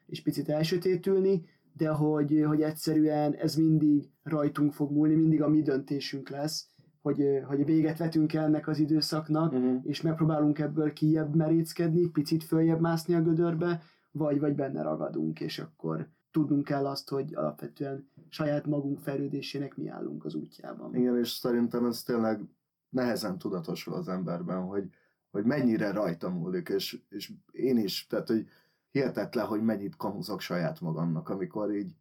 és 0.05 0.21
picit 0.21 0.49
elsötétülni, 0.49 1.43
de 1.73 1.89
hogy, 1.89 2.43
hogy 2.47 2.61
egyszerűen 2.61 3.33
ez 3.33 3.55
mindig 3.55 4.09
rajtunk 4.23 4.73
fog 4.73 4.91
múlni, 4.91 5.15
mindig 5.15 5.41
a 5.41 5.49
mi 5.49 5.61
döntésünk 5.61 6.29
lesz, 6.29 6.67
hogy, 7.01 7.23
hogy 7.47 7.65
véget 7.65 7.97
vetünk 7.97 8.33
ennek 8.33 8.67
az 8.67 8.79
időszaknak, 8.79 9.53
uh-huh. 9.53 9.79
és 9.83 10.01
megpróbálunk 10.01 10.59
ebből 10.59 10.93
kijebb 10.93 11.35
meréckedni, 11.35 12.09
picit 12.09 12.43
följebb 12.43 12.79
mászni 12.79 13.13
a 13.13 13.21
gödörbe, 13.21 13.81
vagy, 14.17 14.39
vagy 14.39 14.55
benne 14.55 14.81
ragadunk, 14.81 15.39
és 15.39 15.59
akkor 15.59 16.09
tudnunk 16.31 16.63
kell 16.63 16.87
azt, 16.87 17.09
hogy 17.09 17.35
alapvetően 17.35 18.09
saját 18.29 18.65
magunk 18.65 18.99
fejlődésének 18.99 19.75
mi 19.75 19.87
állunk 19.87 20.25
az 20.25 20.35
útjában. 20.35 20.95
Igen, 20.95 21.17
és 21.17 21.29
szerintem 21.29 21.85
ez 21.85 22.03
tényleg 22.03 22.41
nehezen 22.89 23.37
tudatosul 23.37 23.93
az 23.93 24.07
emberben, 24.07 24.61
hogy, 24.61 24.89
hogy 25.31 25.45
mennyire 25.45 25.91
rajta 25.91 26.29
múlik, 26.29 26.69
és, 26.69 27.01
és 27.09 27.31
én 27.51 27.77
is, 27.77 28.07
tehát 28.07 28.27
hogy 28.27 28.47
hihetetlen, 28.91 29.45
hogy 29.45 29.61
mennyit 29.61 29.95
kamuzok 29.95 30.39
saját 30.39 30.81
magamnak, 30.81 31.29
amikor 31.29 31.75
így 31.75 31.95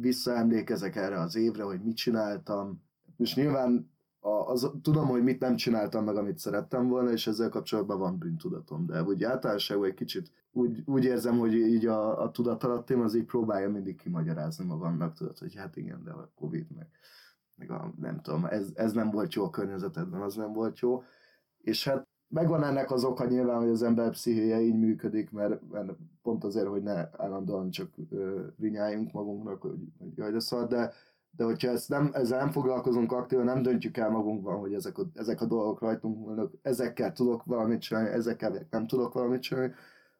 visszaemlékezek 0.00 0.96
erre 0.96 1.20
az 1.20 1.36
évre, 1.36 1.62
hogy 1.62 1.82
mit 1.82 1.96
csináltam, 1.96 2.82
és 3.16 3.34
nyilván 3.34 3.90
a, 4.24 4.50
az, 4.50 4.70
tudom, 4.82 5.06
hogy 5.06 5.22
mit 5.22 5.40
nem 5.40 5.56
csináltam 5.56 6.04
meg, 6.04 6.16
amit 6.16 6.38
szerettem 6.38 6.88
volna, 6.88 7.10
és 7.10 7.26
ezzel 7.26 7.48
kapcsolatban 7.48 7.98
van 7.98 8.18
bűntudatom, 8.18 8.86
de 8.86 9.02
úgy 9.02 9.24
általánosságban 9.24 9.88
egy 9.88 9.94
kicsit 9.94 10.30
úgy, 10.52 10.82
úgy 10.86 11.04
érzem, 11.04 11.38
hogy 11.38 11.54
így 11.54 11.86
a, 11.86 12.22
a 12.22 12.30
tudatalattim 12.30 13.00
az 13.00 13.14
így 13.14 13.24
próbálja 13.24 13.70
mindig 13.70 13.96
kimagyarázni 13.96 14.64
magamnak, 14.64 15.14
tudod, 15.14 15.38
hogy 15.38 15.54
hát 15.54 15.76
igen, 15.76 16.04
de 16.04 16.10
a 16.10 16.30
Covid 16.34 16.66
meg, 16.76 16.88
meg 17.54 17.70
a, 17.70 17.92
nem 18.00 18.20
tudom, 18.20 18.44
ez, 18.44 18.70
ez 18.74 18.92
nem 18.92 19.10
volt 19.10 19.34
jó 19.34 19.44
a 19.44 19.50
környezetedben, 19.50 20.20
az 20.20 20.34
nem 20.34 20.52
volt 20.52 20.78
jó, 20.78 21.02
és 21.58 21.84
hát 21.88 22.08
megvan 22.28 22.64
ennek 22.64 22.90
az 22.90 23.04
oka 23.04 23.24
nyilván, 23.26 23.58
hogy 23.58 23.68
az 23.70 23.82
ember 23.82 24.10
pszichéje 24.10 24.60
így 24.60 24.78
működik, 24.78 25.30
mert, 25.30 25.70
mert 25.70 25.92
pont 26.22 26.44
azért, 26.44 26.66
hogy 26.66 26.82
ne 26.82 27.08
állandóan 27.16 27.70
csak 27.70 27.90
ö, 28.10 28.46
vinyáljunk 28.56 29.12
magunknak, 29.12 29.62
hogy, 29.62 29.78
hogy 29.98 30.16
jaj, 30.16 30.32
de 30.32 30.40
szar, 30.40 30.66
de 30.66 30.92
de 31.36 31.44
hogyha 31.44 31.70
ezt 31.70 31.88
nem, 31.88 32.10
ezzel 32.12 32.38
nem 32.38 32.50
foglalkozunk 32.50 33.12
aktívan, 33.12 33.44
nem 33.44 33.62
döntjük 33.62 33.96
el 33.96 34.10
magunkban, 34.10 34.58
hogy 34.58 34.74
ezek 34.74 34.98
a, 34.98 35.02
ezek 35.14 35.40
a 35.40 35.46
dolgok 35.46 35.80
rajtunk 35.80 36.26
vannak, 36.26 36.52
ezekkel 36.62 37.12
tudok 37.12 37.44
valamit 37.44 37.80
csinálni, 37.80 38.08
ezekkel 38.08 38.66
nem 38.70 38.86
tudok 38.86 39.12
valamit 39.12 39.42
csinálni, 39.42 39.72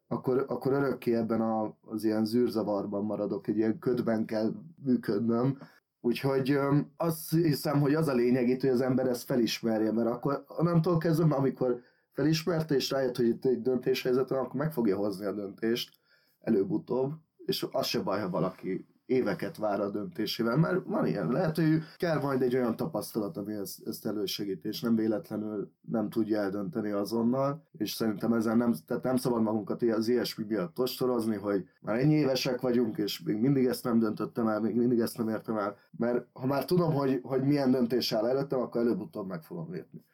akkor, 0.07 0.45
akkor 0.47 0.71
örökké 0.71 1.15
ebben 1.15 1.41
a, 1.41 1.75
az 1.85 2.03
ilyen 2.03 2.25
zűrzavarban 2.25 3.05
maradok, 3.05 3.47
egy 3.47 3.57
ilyen 3.57 3.79
ködben 3.79 4.25
kell 4.25 4.51
működnöm. 4.83 5.57
Úgyhogy 6.01 6.59
azt 6.97 7.29
hiszem, 7.29 7.79
hogy 7.79 7.93
az 7.93 8.07
a 8.07 8.13
lényeg 8.13 8.49
itt, 8.49 8.61
hogy 8.61 8.69
az 8.69 8.81
ember 8.81 9.07
ezt 9.07 9.23
felismerje, 9.23 9.91
mert 9.91 10.09
akkor 10.09 10.45
onnantól 10.47 10.97
kezdve, 10.97 11.35
amikor 11.35 11.81
felismerte 12.11 12.75
és 12.75 12.89
rájött, 12.89 13.15
hogy 13.15 13.27
itt 13.27 13.45
egy 13.45 13.61
döntéshelyzet 13.61 14.29
van, 14.29 14.39
akkor 14.39 14.59
meg 14.59 14.73
fogja 14.73 14.95
hozni 14.97 15.25
a 15.25 15.31
döntést 15.31 15.97
előbb-utóbb, 16.39 17.13
és 17.45 17.65
az 17.71 17.85
se 17.85 18.01
baj, 18.01 18.19
ha 18.19 18.29
valaki 18.29 18.85
éveket 19.05 19.57
vár 19.57 19.79
a 19.79 19.89
döntésével, 19.89 20.57
mert 20.57 20.83
van 20.85 21.05
ilyen. 21.05 21.31
Lehet, 21.31 21.55
hogy 21.55 21.81
kell 21.97 22.19
majd 22.19 22.41
egy 22.41 22.55
olyan 22.55 22.75
tapasztalat, 22.75 23.37
ami 23.37 23.53
ezt, 23.53 23.87
ezt 23.87 24.05
elősegíti, 24.05 24.67
és 24.67 24.81
nem 24.81 24.95
véletlenül 24.95 25.71
nem 25.81 26.09
tudja 26.09 26.39
eldönteni 26.39 26.91
azonnal, 26.91 27.67
és 27.71 27.91
szerintem 27.91 28.33
ezen 28.33 28.57
nem, 28.57 28.73
tehát 28.85 29.03
nem 29.03 29.15
szabad 29.15 29.41
magunkat 29.41 29.81
az 29.81 30.07
ilyesmi 30.07 30.45
miatt 30.47 30.79
ostorozni, 30.79 31.35
hogy 31.35 31.65
már 31.81 31.99
ennyi 31.99 32.13
évesek 32.13 32.61
vagyunk, 32.61 32.97
és 32.97 33.21
még 33.21 33.37
mindig 33.37 33.65
ezt 33.65 33.83
nem 33.83 33.99
döntöttem 33.99 34.47
el, 34.47 34.61
még 34.61 34.75
mindig 34.75 34.99
ezt 34.99 35.17
nem 35.17 35.29
értem 35.29 35.57
el, 35.57 35.75
mert 35.97 36.27
ha 36.33 36.45
már 36.45 36.65
tudom, 36.65 36.93
hogy, 36.93 37.19
hogy 37.23 37.43
milyen 37.43 37.71
döntés 37.71 38.11
áll 38.11 38.25
előttem, 38.25 38.59
akkor 38.59 38.81
előbb-utóbb 38.81 39.27
meg 39.27 39.43
fogom 39.43 39.71
lépni 39.71 40.05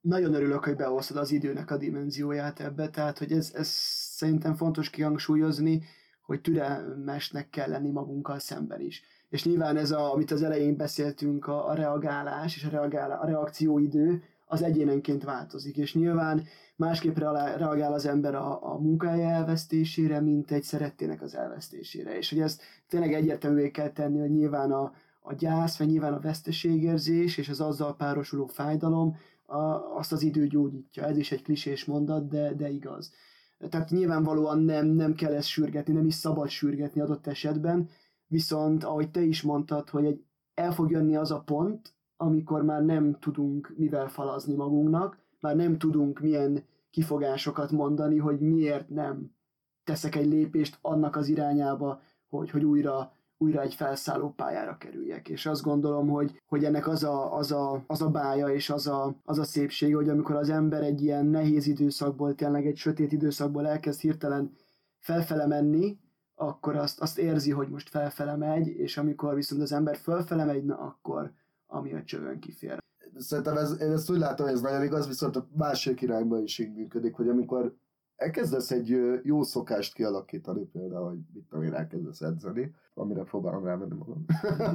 nagyon 0.00 0.34
örülök, 0.34 0.64
hogy 0.64 0.76
behoztad 0.76 1.16
az 1.16 1.30
időnek 1.30 1.70
a 1.70 1.76
dimenzióját 1.76 2.60
ebbe, 2.60 2.90
tehát 2.90 3.18
hogy 3.18 3.32
ez, 3.32 3.50
ez 3.54 3.68
szerintem 4.16 4.54
fontos 4.54 4.90
kihangsúlyozni, 4.90 5.82
hogy 6.30 6.40
türelmesnek 6.40 7.50
kell 7.50 7.68
lenni 7.68 7.90
magunkkal 7.90 8.38
szemben 8.38 8.80
is. 8.80 9.02
És 9.28 9.44
nyilván 9.44 9.76
ez, 9.76 9.90
a, 9.90 10.12
amit 10.12 10.30
az 10.30 10.42
elején 10.42 10.76
beszéltünk, 10.76 11.46
a, 11.46 11.68
a 11.68 11.74
reagálás 11.74 12.56
és 12.56 12.64
a, 12.64 12.68
reagál, 12.68 13.10
a 13.10 13.26
reakcióidő, 13.26 14.22
az 14.46 14.62
egyénenként 14.62 15.24
változik, 15.24 15.76
és 15.76 15.94
nyilván 15.94 16.42
másképp 16.76 17.18
reagál 17.18 17.92
az 17.92 18.06
ember 18.06 18.34
a, 18.34 18.72
a 18.72 18.78
munkája 18.78 19.28
elvesztésére, 19.28 20.20
mint 20.20 20.50
egy 20.50 20.62
szerettének 20.62 21.22
az 21.22 21.34
elvesztésére. 21.34 22.16
És 22.16 22.30
hogy 22.30 22.40
ezt 22.40 22.62
tényleg 22.88 23.12
egyértelművé 23.12 23.70
kell 23.70 23.90
tenni, 23.90 24.18
hogy 24.18 24.30
nyilván 24.30 24.72
a, 24.72 24.92
a 25.20 25.34
gyász, 25.34 25.78
vagy 25.78 25.86
nyilván 25.86 26.12
a 26.12 26.20
veszteségérzés 26.20 27.38
és 27.38 27.48
az 27.48 27.60
azzal 27.60 27.96
párosuló 27.96 28.46
fájdalom 28.46 29.16
a, 29.46 29.58
azt 29.96 30.12
az 30.12 30.22
idő 30.22 30.46
gyógyítja. 30.46 31.04
Ez 31.04 31.16
is 31.16 31.32
egy 31.32 31.42
klisés 31.42 31.84
mondat, 31.84 32.28
de, 32.28 32.54
de 32.54 32.68
igaz. 32.68 33.12
Tehát 33.68 33.90
nyilvánvalóan 33.90 34.58
nem, 34.58 34.86
nem 34.86 35.14
kell 35.14 35.34
ezt 35.34 35.48
sürgetni, 35.48 35.92
nem 35.92 36.06
is 36.06 36.14
szabad 36.14 36.48
sürgetni 36.48 37.00
adott 37.00 37.26
esetben, 37.26 37.88
viszont 38.26 38.84
ahogy 38.84 39.10
te 39.10 39.22
is 39.22 39.42
mondtad, 39.42 39.88
hogy 39.88 40.04
egy, 40.04 40.24
el 40.54 40.72
fog 40.72 40.90
jönni 40.90 41.16
az 41.16 41.30
a 41.30 41.40
pont, 41.40 41.94
amikor 42.16 42.62
már 42.62 42.84
nem 42.84 43.18
tudunk 43.18 43.74
mivel 43.76 44.08
falazni 44.08 44.54
magunknak, 44.54 45.18
már 45.40 45.56
nem 45.56 45.78
tudunk 45.78 46.20
milyen 46.20 46.64
kifogásokat 46.90 47.70
mondani, 47.70 48.18
hogy 48.18 48.40
miért 48.40 48.88
nem 48.88 49.34
teszek 49.84 50.14
egy 50.14 50.26
lépést 50.26 50.78
annak 50.80 51.16
az 51.16 51.28
irányába, 51.28 52.00
hogy, 52.28 52.50
hogy 52.50 52.64
újra 52.64 53.12
újra 53.42 53.60
egy 53.60 53.74
felszálló 53.74 54.30
pályára 54.30 54.76
kerüljek. 54.76 55.28
És 55.28 55.46
azt 55.46 55.62
gondolom, 55.62 56.08
hogy, 56.08 56.42
hogy 56.46 56.64
ennek 56.64 56.88
az 56.88 57.04
a, 57.04 57.36
az, 57.36 57.52
a, 57.52 57.84
az 57.86 58.02
a 58.02 58.08
bája 58.08 58.48
és 58.48 58.70
az 58.70 58.86
a, 58.86 59.14
az 59.24 59.38
a 59.38 59.44
szépség, 59.44 59.94
hogy 59.94 60.08
amikor 60.08 60.36
az 60.36 60.48
ember 60.48 60.82
egy 60.82 61.02
ilyen 61.02 61.26
nehéz 61.26 61.66
időszakból, 61.66 62.34
tényleg 62.34 62.66
egy 62.66 62.76
sötét 62.76 63.12
időszakból 63.12 63.66
elkezd 63.66 64.00
hirtelen 64.00 64.52
felfele 64.98 65.46
menni, 65.46 65.98
akkor 66.34 66.76
azt, 66.76 67.00
azt 67.00 67.18
érzi, 67.18 67.50
hogy 67.50 67.68
most 67.68 67.88
felfele 67.88 68.36
megy, 68.36 68.66
és 68.66 68.96
amikor 68.96 69.34
viszont 69.34 69.62
az 69.62 69.72
ember 69.72 69.96
felfele 69.96 70.44
megy, 70.44 70.64
na 70.64 70.78
akkor 70.78 71.32
ami 71.66 71.94
a 71.94 72.02
csövön 72.04 72.38
kifér. 72.38 72.78
Szerintem 73.16 73.56
ez, 73.56 73.80
én 73.80 73.90
ezt 73.90 74.10
úgy 74.10 74.18
látom, 74.18 74.46
hogy 74.46 74.54
ez 74.54 74.60
nagyon 74.60 74.82
igaz, 74.82 75.06
viszont 75.06 75.36
a 75.36 75.46
másik 75.56 76.00
irányba 76.00 76.38
is 76.38 76.58
így 76.58 76.74
működik, 76.74 77.14
hogy 77.14 77.28
amikor 77.28 77.74
elkezdesz 78.20 78.70
egy 78.70 79.20
jó 79.22 79.42
szokást 79.42 79.94
kialakítani, 79.94 80.64
például, 80.64 81.08
hogy 81.08 81.18
mit 81.34 81.44
tudom 81.48 81.64
én, 81.64 81.74
elkezdesz 81.74 82.20
edzeni, 82.20 82.74
amire 82.94 83.22
próbálom 83.22 83.64
rámenni 83.64 83.94
magam. 83.94 84.24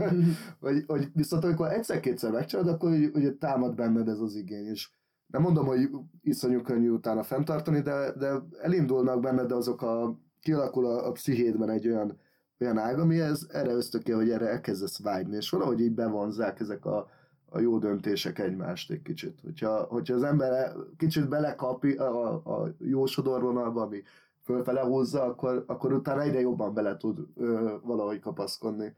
vagy, 0.60 0.84
hogy 0.88 1.10
viszont 1.14 1.44
amikor 1.44 1.72
egyszer-kétszer 1.72 2.32
megcsinálod, 2.32 2.74
akkor 2.74 2.92
ugye 2.92 3.34
támad 3.34 3.76
benned 3.76 4.08
ez 4.08 4.20
az 4.20 4.36
igény, 4.36 4.66
és 4.66 4.90
nem 5.28 5.42
mondom, 5.42 5.66
hogy 5.66 5.90
iszonyú 6.22 6.62
könnyű 6.62 6.90
utána 6.90 7.24
fenntartani, 7.24 7.82
de, 7.82 8.12
de 8.12 8.42
elindulnak 8.62 9.20
benned 9.20 9.52
azok 9.52 9.82
a, 9.82 10.20
kialakul 10.42 10.86
a, 10.86 11.08
a 11.08 11.12
pszichédben 11.12 11.70
egy 11.70 11.88
olyan, 11.88 12.20
olyan 12.60 12.78
ág, 12.78 13.00
ami 13.00 13.20
ez, 13.20 13.48
erre 13.50 13.72
ösztöké, 13.72 14.12
hogy 14.12 14.30
erre 14.30 14.50
elkezdesz 14.50 15.02
vágyni, 15.02 15.36
és 15.36 15.50
valahogy 15.50 15.80
így 15.82 15.94
bevonzák 15.94 16.60
ezek 16.60 16.86
a, 16.86 17.08
a 17.50 17.60
jó 17.60 17.78
döntések 17.78 18.40
egymást 18.40 18.92
egy 18.92 19.02
kicsit. 19.02 19.40
Hogyha, 19.44 19.84
hogyha 19.84 20.16
az 20.16 20.24
ember 20.24 20.74
kicsit 20.98 21.30
belekap 21.30 21.84
a, 21.84 22.34
a 22.34 22.74
jó 22.80 23.06
sodorvonalba, 23.06 23.82
ami 23.82 24.04
fölfele 24.44 24.82
húzza, 24.82 25.24
akkor, 25.24 25.64
akkor 25.68 25.94
utána 25.94 26.22
egyre 26.22 26.40
jobban 26.40 26.74
bele 26.74 26.98
tud 26.98 27.20
ö, 27.36 27.76
valahogy 27.84 28.20
kapaszkodni. 28.20 28.96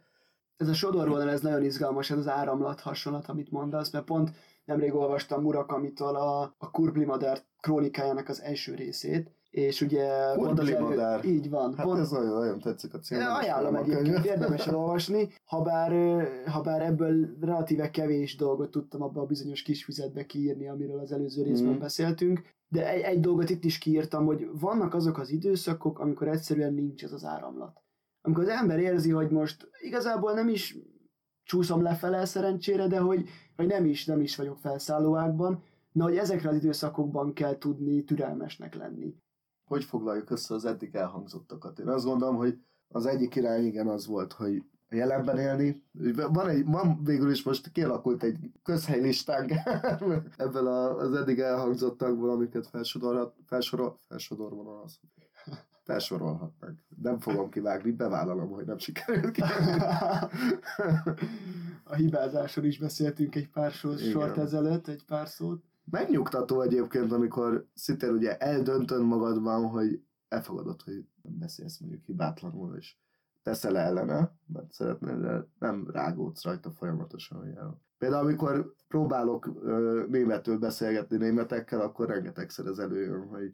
Ez 0.58 0.68
a 0.68 0.74
sodorvonal, 0.74 1.30
ez 1.30 1.42
nagyon 1.42 1.64
izgalmas, 1.64 2.12
ez 2.12 2.18
az 2.18 2.28
áramlat 2.28 2.80
hasonlat, 2.80 3.28
amit 3.28 3.52
mondasz, 3.52 3.92
mert 3.92 4.06
pont 4.06 4.32
nemrég 4.66 4.94
olvastam 4.94 5.42
Murakamitól 5.42 6.16
a, 6.16 6.42
a 6.58 6.72
Kurblimader 6.72 7.40
krónikájának 7.62 8.30
az 8.30 8.42
első 8.42 8.76
részét, 8.76 9.32
és 9.58 9.82
ugye 9.82 10.06
az 10.36 10.70
elő, 10.70 11.24
így 11.24 11.50
van. 11.50 11.76
Hát 11.76 11.86
pont, 11.86 12.00
ez 12.00 12.12
nagyon, 12.12 12.40
nagyon 12.40 12.60
tetszik 12.60 12.94
a 12.94 13.00
cím. 13.00 13.18
Ajánlom 13.18 13.76
egyébként, 13.76 14.26
érdemes 14.26 14.68
elolvasni, 14.68 15.30
ha 15.46 15.62
bár, 15.62 15.92
ha 16.46 16.62
bár 16.62 16.82
ebből 16.82 17.38
relatíve 17.42 17.90
kevés 17.90 18.36
dolgot 18.36 18.72
tudtam 18.72 19.02
abba 19.02 19.22
a 19.22 19.26
bizonyos 19.26 19.62
kis 19.62 19.84
füzetbe 19.84 20.26
kiírni, 20.26 20.68
amiről 20.68 21.00
az 21.00 21.12
előző 21.12 21.44
részben 21.44 21.74
mm. 21.74 21.80
beszéltünk, 21.80 22.42
de 22.68 22.90
egy, 22.90 23.02
egy 23.02 23.20
dolgot 23.20 23.50
itt 23.50 23.64
is 23.64 23.78
kiírtam, 23.78 24.26
hogy 24.26 24.50
vannak 24.60 24.94
azok 24.94 25.18
az 25.18 25.30
időszakok, 25.30 26.00
amikor 26.00 26.28
egyszerűen 26.28 26.74
nincs 26.74 27.04
ez 27.04 27.12
az 27.12 27.26
áramlat. 27.26 27.82
Amikor 28.22 28.44
az 28.44 28.50
ember 28.50 28.80
érzi, 28.80 29.12
hogy 29.12 29.30
most 29.30 29.70
igazából 29.80 30.34
nem 30.34 30.50
is 30.50 30.78
csúszom 31.44 31.82
lefele 31.82 32.26
szerencsére, 32.26 32.88
de 32.88 33.00
hogy, 33.00 33.30
hogy 33.56 33.68
nem 33.68 33.86
is, 33.86 34.06
nem 34.06 34.22
is 34.22 34.36
vagyok 34.36 34.58
felszállóákban, 34.58 35.64
na, 35.92 36.04
hogy 36.04 36.18
ezekre 36.18 36.50
az 36.50 36.56
időszakokban 36.56 37.34
kell 37.34 37.58
tudni 37.58 38.04
türelmesnek 38.04 38.76
lenni 38.76 39.16
hogy 39.68 39.84
foglaljuk 39.84 40.30
össze 40.30 40.54
az 40.54 40.66
eddig 40.66 40.96
elhangzottakat? 40.96 41.80
Én 41.80 41.88
azt 41.88 42.06
gondolom, 42.06 42.36
hogy 42.36 42.60
az 42.88 43.06
egyik 43.06 43.36
irány 43.36 43.66
igen 43.66 43.88
az 43.88 44.08
volt, 44.08 44.34
hogy 44.34 44.64
a 44.90 44.96
jelenben 44.96 45.38
élni. 45.38 45.84
Van, 46.32 46.50
egy, 46.50 46.66
van 46.66 47.04
végül 47.04 47.32
is 47.32 47.44
most 47.44 47.72
kialakult 47.72 48.24
egy 48.24 48.52
közhelylistánk 48.64 49.52
ebből 50.38 50.68
az 50.68 51.14
eddig 51.14 51.40
elhangzottakból, 51.40 52.30
amiket 52.30 52.68
felsorolhat, 52.68 53.36
felsorol, 53.46 54.00
felsorol, 54.08 54.82
az 54.84 55.00
felsorolhatnak. 55.84 56.72
Nem 57.02 57.20
fogom 57.20 57.50
kivágni, 57.50 57.92
bevállalom, 57.92 58.50
hogy 58.50 58.66
nem 58.66 58.78
sikerült 58.78 59.38
a 61.84 61.96
hibázásról 61.96 62.66
is 62.66 62.80
beszéltünk 62.80 63.36
egy 63.36 63.50
pár 63.50 63.72
sort 63.72 64.38
ezelőtt, 64.38 64.88
egy 64.88 65.06
pár 65.06 65.28
szót 65.28 65.64
megnyugtató 65.90 66.62
egyébként, 66.62 67.12
amikor 67.12 67.68
szintén 67.74 68.10
ugye 68.10 68.38
eldöntöd 68.38 69.02
magadban, 69.02 69.68
hogy 69.68 70.02
elfogadod, 70.28 70.82
hogy 70.82 71.06
nem 71.22 71.38
beszélsz 71.40 71.80
mondjuk 71.80 72.04
hibátlanul, 72.04 72.76
és 72.78 72.96
teszel 73.44 73.78
ellene, 73.78 74.38
mert 74.46 74.72
szeretnél, 74.72 75.20
de 75.20 75.48
nem 75.60 75.88
rágódsz 75.92 76.44
rajta 76.44 76.72
folyamatosan. 76.72 77.42
Ugye. 77.42 77.54
Például 77.98 78.24
amikor 78.24 78.74
próbálok 78.88 79.52
ö, 79.64 80.06
németül 80.10 80.58
beszélgetni 80.58 81.18
németekkel, 81.18 81.82
akkor 81.82 82.08
rengetegszer 82.08 82.66
ez 82.66 82.78
előjön, 82.78 83.28
hogy 83.28 83.54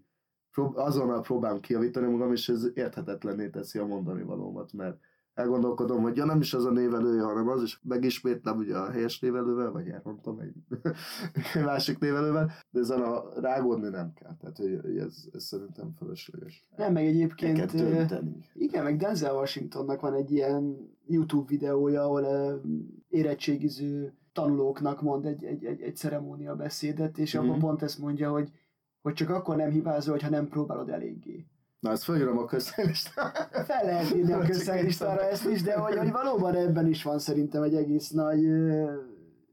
prób- 0.52 0.78
azonnal 0.78 1.22
próbálom 1.22 1.60
kiavítani 1.60 2.12
magam, 2.12 2.32
és 2.32 2.50
ez 2.50 2.68
érthetetlenné 2.74 3.50
teszi 3.50 3.80
a 3.80 3.86
mondani 3.86 4.24
valómat, 4.24 4.74
mert 4.74 5.00
elgondolkodom, 5.34 6.02
hogy 6.02 6.18
ja 6.18 6.26
nem 6.26 6.40
is 6.40 6.54
az 6.54 6.66
a 6.66 6.72
névelője, 6.72 7.22
hanem 7.22 7.48
az, 7.48 7.62
és 7.62 7.80
megismétlem 7.84 8.58
ugye 8.58 8.78
a 8.78 8.92
helyes 8.92 9.20
névelővel, 9.20 9.72
vagy 9.72 9.88
elmondtam 9.88 10.40
egy 10.40 10.54
másik 11.66 12.00
névelővel, 12.00 12.52
de 12.72 12.80
ezen 12.80 13.02
a 13.02 13.40
rágódni 13.40 13.90
nem 13.90 14.14
kell. 14.14 14.36
Tehát 14.40 14.58
hogy 14.58 14.98
ez, 14.98 15.26
ez 15.34 15.44
szerintem 15.44 15.94
fölösleges. 15.98 16.68
Nem, 16.76 16.94
meg 16.94 17.06
egyébként... 17.06 17.58
Igen, 18.54 18.84
meg 18.84 18.98
Denzel 18.98 19.36
Washingtonnak 19.36 20.02
van 20.02 20.14
egy 20.14 20.32
ilyen 20.32 20.92
YouTube 21.08 21.48
videója, 21.48 22.04
ahol 22.04 22.62
érettségiző 23.10 24.14
tanulóknak 24.34 25.02
mond 25.02 25.26
egy, 25.26 25.44
egy, 25.44 25.66
egy, 25.66 25.82
egy 25.82 25.96
ceremónia 25.96 26.56
beszédet, 26.56 27.18
és 27.18 27.38
mm. 27.38 27.40
abban 27.40 27.60
pont 27.60 27.82
ezt 27.82 28.00
mondja, 28.00 28.32
hogy, 28.32 28.52
hogy 29.02 29.14
csak 29.14 29.30
akkor 29.30 29.56
nem 29.56 29.70
hibázol, 29.70 30.18
ha 30.22 30.30
nem 30.30 30.48
próbálod 30.48 30.90
eléggé. 30.90 31.46
Na, 31.84 31.92
ezt 31.92 32.04
felírom 32.04 32.38
a 32.38 32.46
közszerlistára. 32.46 33.32
Fel 33.52 33.86
lehet 33.86 34.16
írni 34.16 34.32
a 34.32 34.40
közszerlistára 34.40 35.30
ezt 35.30 35.46
is, 35.46 35.62
de 35.62 35.78
hogy, 35.78 35.98
hogy 35.98 36.12
valóban 36.12 36.56
ebben 36.56 36.88
is 36.88 37.04
van 37.04 37.20
szerintem 37.20 37.64
egy 37.64 37.76
egész 37.76 38.10
nagy, 38.10 38.46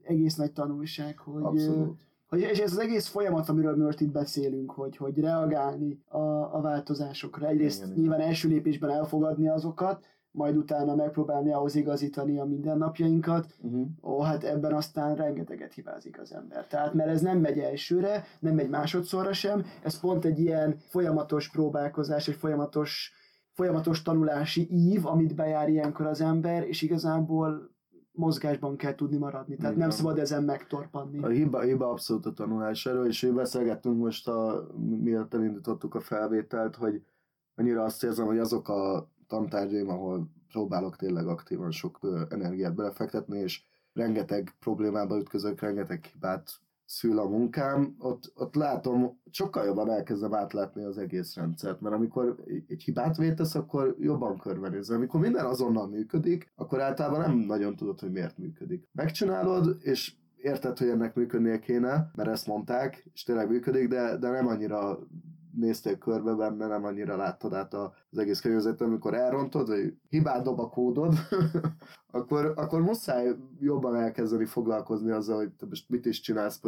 egész 0.03 0.35
nagy 0.35 0.53
tanulság, 0.53 1.19
hogy, 1.19 1.43
Abszolút. 1.43 2.01
hogy 2.29 2.41
és 2.41 2.59
ez 2.59 2.73
az 2.73 2.79
egész 2.79 3.07
folyamat, 3.07 3.49
amiről 3.49 3.77
mi 3.77 3.83
most 3.83 4.01
itt 4.01 4.11
beszélünk, 4.11 4.71
hogy, 4.71 4.97
hogy 4.97 5.19
reagálni 5.19 6.01
a, 6.09 6.19
a 6.57 6.61
változásokra. 6.61 7.47
Egyrészt 7.47 7.83
igen, 7.83 7.95
nyilván 7.95 8.19
igen. 8.19 8.31
első 8.31 8.49
lépésben 8.49 8.91
elfogadni 8.91 9.49
azokat, 9.49 10.07
majd 10.33 10.57
utána 10.57 10.95
megpróbálni 10.95 11.53
ahhoz 11.53 11.75
igazítani 11.75 12.39
a 12.39 12.45
mindennapjainkat, 12.45 13.55
Uh-huh. 13.63 13.87
ó, 14.03 14.21
hát 14.21 14.45
ebben 14.45 14.73
aztán 14.73 15.15
rengeteget 15.15 15.73
hibázik 15.73 16.21
az 16.21 16.33
ember. 16.33 16.67
Tehát, 16.67 16.95
mert 16.95 17.09
ez 17.11 17.21
nem 17.21 17.39
megy 17.39 17.59
elsőre, 17.59 18.25
nem 18.41 18.55
megy 18.55 18.69
másodszorra 18.69 19.33
sem, 19.33 19.65
ez 19.83 20.01
pont 20.01 20.25
egy 20.25 20.39
ilyen 20.39 20.77
folyamatos 20.79 21.51
próbálkozás, 21.51 22.29
egy 22.29 22.35
folyamatos, 22.35 23.13
folyamatos 23.53 24.03
tanulási 24.03 24.69
ív, 24.71 25.07
amit 25.07 25.35
bejár 25.35 25.69
ilyenkor 25.69 26.07
az 26.07 26.21
ember, 26.21 26.69
és 26.69 26.83
igazából 26.83 27.71
mozgásban 28.13 28.77
kell 28.77 28.95
tudni 28.95 29.17
maradni. 29.17 29.57
Tehát 29.57 29.75
Igen. 29.75 29.87
nem 29.89 29.97
szabad 29.97 30.19
ezen 30.19 30.43
megtorpanni. 30.43 31.23
A 31.23 31.29
hiba, 31.29 31.61
hiba 31.61 31.91
abszolút 31.91 32.27
a 32.27 32.33
tanulás 32.33 32.87
erről, 32.87 33.07
és 33.07 33.23
így 33.23 33.33
beszélgettünk 33.33 33.99
most, 33.99 34.29
a, 34.29 34.67
miatt 35.03 35.35
elindítottuk 35.35 35.95
a 35.95 36.01
felvételt, 36.01 36.77
hogy 36.77 37.03
annyira 37.55 37.83
azt 37.83 38.05
érzem, 38.05 38.27
hogy 38.27 38.39
azok 38.39 38.69
a 38.69 39.09
tantárgyaim, 39.31 39.89
ahol 39.89 40.31
próbálok 40.49 40.97
tényleg 40.97 41.27
aktívan 41.27 41.71
sok 41.71 41.99
energiát 42.29 42.75
belefektetni, 42.75 43.39
és 43.39 43.63
rengeteg 43.93 44.55
problémába 44.59 45.19
ütközök, 45.19 45.61
rengeteg 45.61 46.05
hibát 46.05 46.51
szül 46.85 47.19
a 47.19 47.29
munkám, 47.29 47.95
ott, 47.99 48.33
ott 48.35 48.55
látom, 48.55 49.21
sokkal 49.31 49.65
jobban 49.65 49.91
elkezdem 49.91 50.35
átlátni 50.35 50.85
az 50.85 50.99
egész 50.99 51.37
rendszert, 51.37 51.81
mert 51.81 51.95
amikor 51.95 52.37
egy 52.69 52.83
hibát 52.83 53.17
vétesz, 53.17 53.55
akkor 53.55 53.97
jobban 53.99 54.39
körbenézel. 54.39 54.97
Amikor 54.97 55.21
minden 55.21 55.45
azonnal 55.45 55.89
működik, 55.89 56.53
akkor 56.57 56.81
általában 56.81 57.21
nem 57.21 57.37
nagyon 57.37 57.77
tudod, 57.77 58.01
hogy 58.01 58.13
miért 58.13 58.39
működik. 58.39 58.89
Megcsinálod, 58.93 59.77
és 59.81 60.15
érted, 60.37 60.79
hogy 60.79 60.89
ennek 60.89 61.15
működnie 61.15 61.59
kéne, 61.59 62.11
mert 62.15 62.29
ezt 62.29 62.47
mondták, 62.47 63.09
és 63.13 63.23
tényleg 63.23 63.49
működik, 63.49 63.89
de, 63.89 64.17
de 64.17 64.31
nem 64.31 64.47
annyira 64.47 64.99
néztél 65.53 65.99
körbe 65.99 66.35
benne, 66.35 66.67
nem 66.67 66.85
annyira 66.85 67.17
láttad 67.17 67.55
át 67.55 67.75
az 67.75 68.19
egész 68.19 68.41
környezetet, 68.41 68.81
amikor 68.81 69.15
elrontod, 69.15 69.69
vagy 69.69 69.95
hibát 70.09 70.43
dob 70.43 70.61
a 70.61 70.69
kódod, 70.69 71.15
akkor, 72.11 72.53
akkor 72.57 72.83
muszáj 72.83 73.37
jobban 73.61 73.97
elkezdeni 73.97 74.45
foglalkozni 74.45 75.11
azzal, 75.11 75.37
hogy 75.37 75.51
te 75.51 75.67
most 75.67 75.89
mit 75.89 76.07
is 76.07 76.21
csinálsz, 76.21 76.61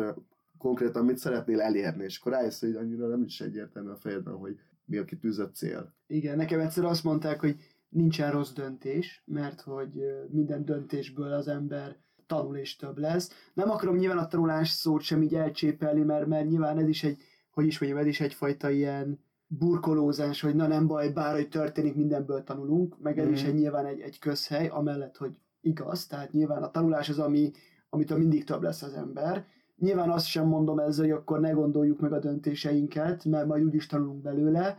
konkrétan 0.59 1.05
mit 1.05 1.19
szeretnél 1.19 1.61
elérni, 1.61 2.05
és 2.05 2.19
akkor 2.19 2.33
rájössz, 2.33 2.61
hogy 2.61 2.75
annyira 2.77 3.07
nem 3.07 3.23
is 3.23 3.41
egyértelmű 3.41 3.91
a 3.91 3.97
fejedben, 3.97 4.35
hogy 4.35 4.59
mi 4.85 4.97
a 4.97 5.05
kitűzött 5.05 5.55
cél. 5.55 5.95
Igen, 6.07 6.37
nekem 6.37 6.61
egyszer 6.61 6.85
azt 6.85 7.05
mondták, 7.05 7.41
hogy 7.41 7.57
nincsen 7.89 8.31
rossz 8.31 8.53
döntés, 8.53 9.23
mert 9.27 9.61
hogy 9.61 10.03
minden 10.31 10.65
döntésből 10.65 11.33
az 11.33 11.49
ember 11.49 11.97
tanul 12.27 12.57
és 12.57 12.77
több 12.77 12.99
lesz. 12.99 13.31
Nem 13.55 13.71
akarom 13.71 13.97
nyilván 13.97 14.19
a 14.19 14.27
tanulás 14.27 14.69
szót 14.69 15.01
sem 15.03 15.23
így 15.23 15.35
elcsépelni, 15.35 16.01
mert, 16.01 16.27
mert 16.27 16.49
nyilván 16.49 16.79
ez 16.79 16.89
is 16.89 17.05
egy, 17.05 17.23
hogy 17.53 17.67
is 17.67 17.79
mondjam, 17.81 18.01
ez 18.01 18.07
is 18.09 18.21
egyfajta 18.21 18.71
ilyen 18.71 19.19
burkolózás, 19.47 20.41
hogy 20.41 20.55
na 20.55 20.67
nem 20.67 20.87
baj, 20.87 21.09
bár 21.09 21.35
hogy 21.35 21.49
történik, 21.49 21.95
mindenből 21.95 22.43
tanulunk, 22.45 22.99
meg 23.03 23.19
ez 23.19 23.25
Mhm. 23.25 23.35
is 23.35 23.43
egy 23.45 23.55
nyilván 23.55 23.87
egy, 23.87 24.01
egy 24.01 24.19
közhely, 24.19 24.69
amellett, 24.69 25.17
hogy 25.17 25.39
igaz, 25.61 26.07
tehát 26.07 26.33
nyilván 26.33 26.63
a 26.63 26.71
tanulás 26.71 27.09
az, 27.09 27.19
ami, 27.19 27.51
amitől 27.89 28.19
mindig 28.19 28.45
több 28.45 28.63
lesz 28.63 28.83
az 28.83 28.93
ember. 28.93 29.47
Nyilván 29.79 30.11
azt 30.11 30.27
sem 30.27 30.47
mondom 30.47 30.79
ezzel, 30.79 31.05
hogy 31.05 31.15
akkor 31.15 31.41
ne 31.41 31.51
gondoljuk 31.51 32.01
meg 32.01 32.13
a 32.13 32.19
döntéseinket, 32.19 33.25
mert 33.25 33.47
majd 33.47 33.65
úgyis 33.65 33.87
tanulunk 33.87 34.23
belőle. 34.23 34.77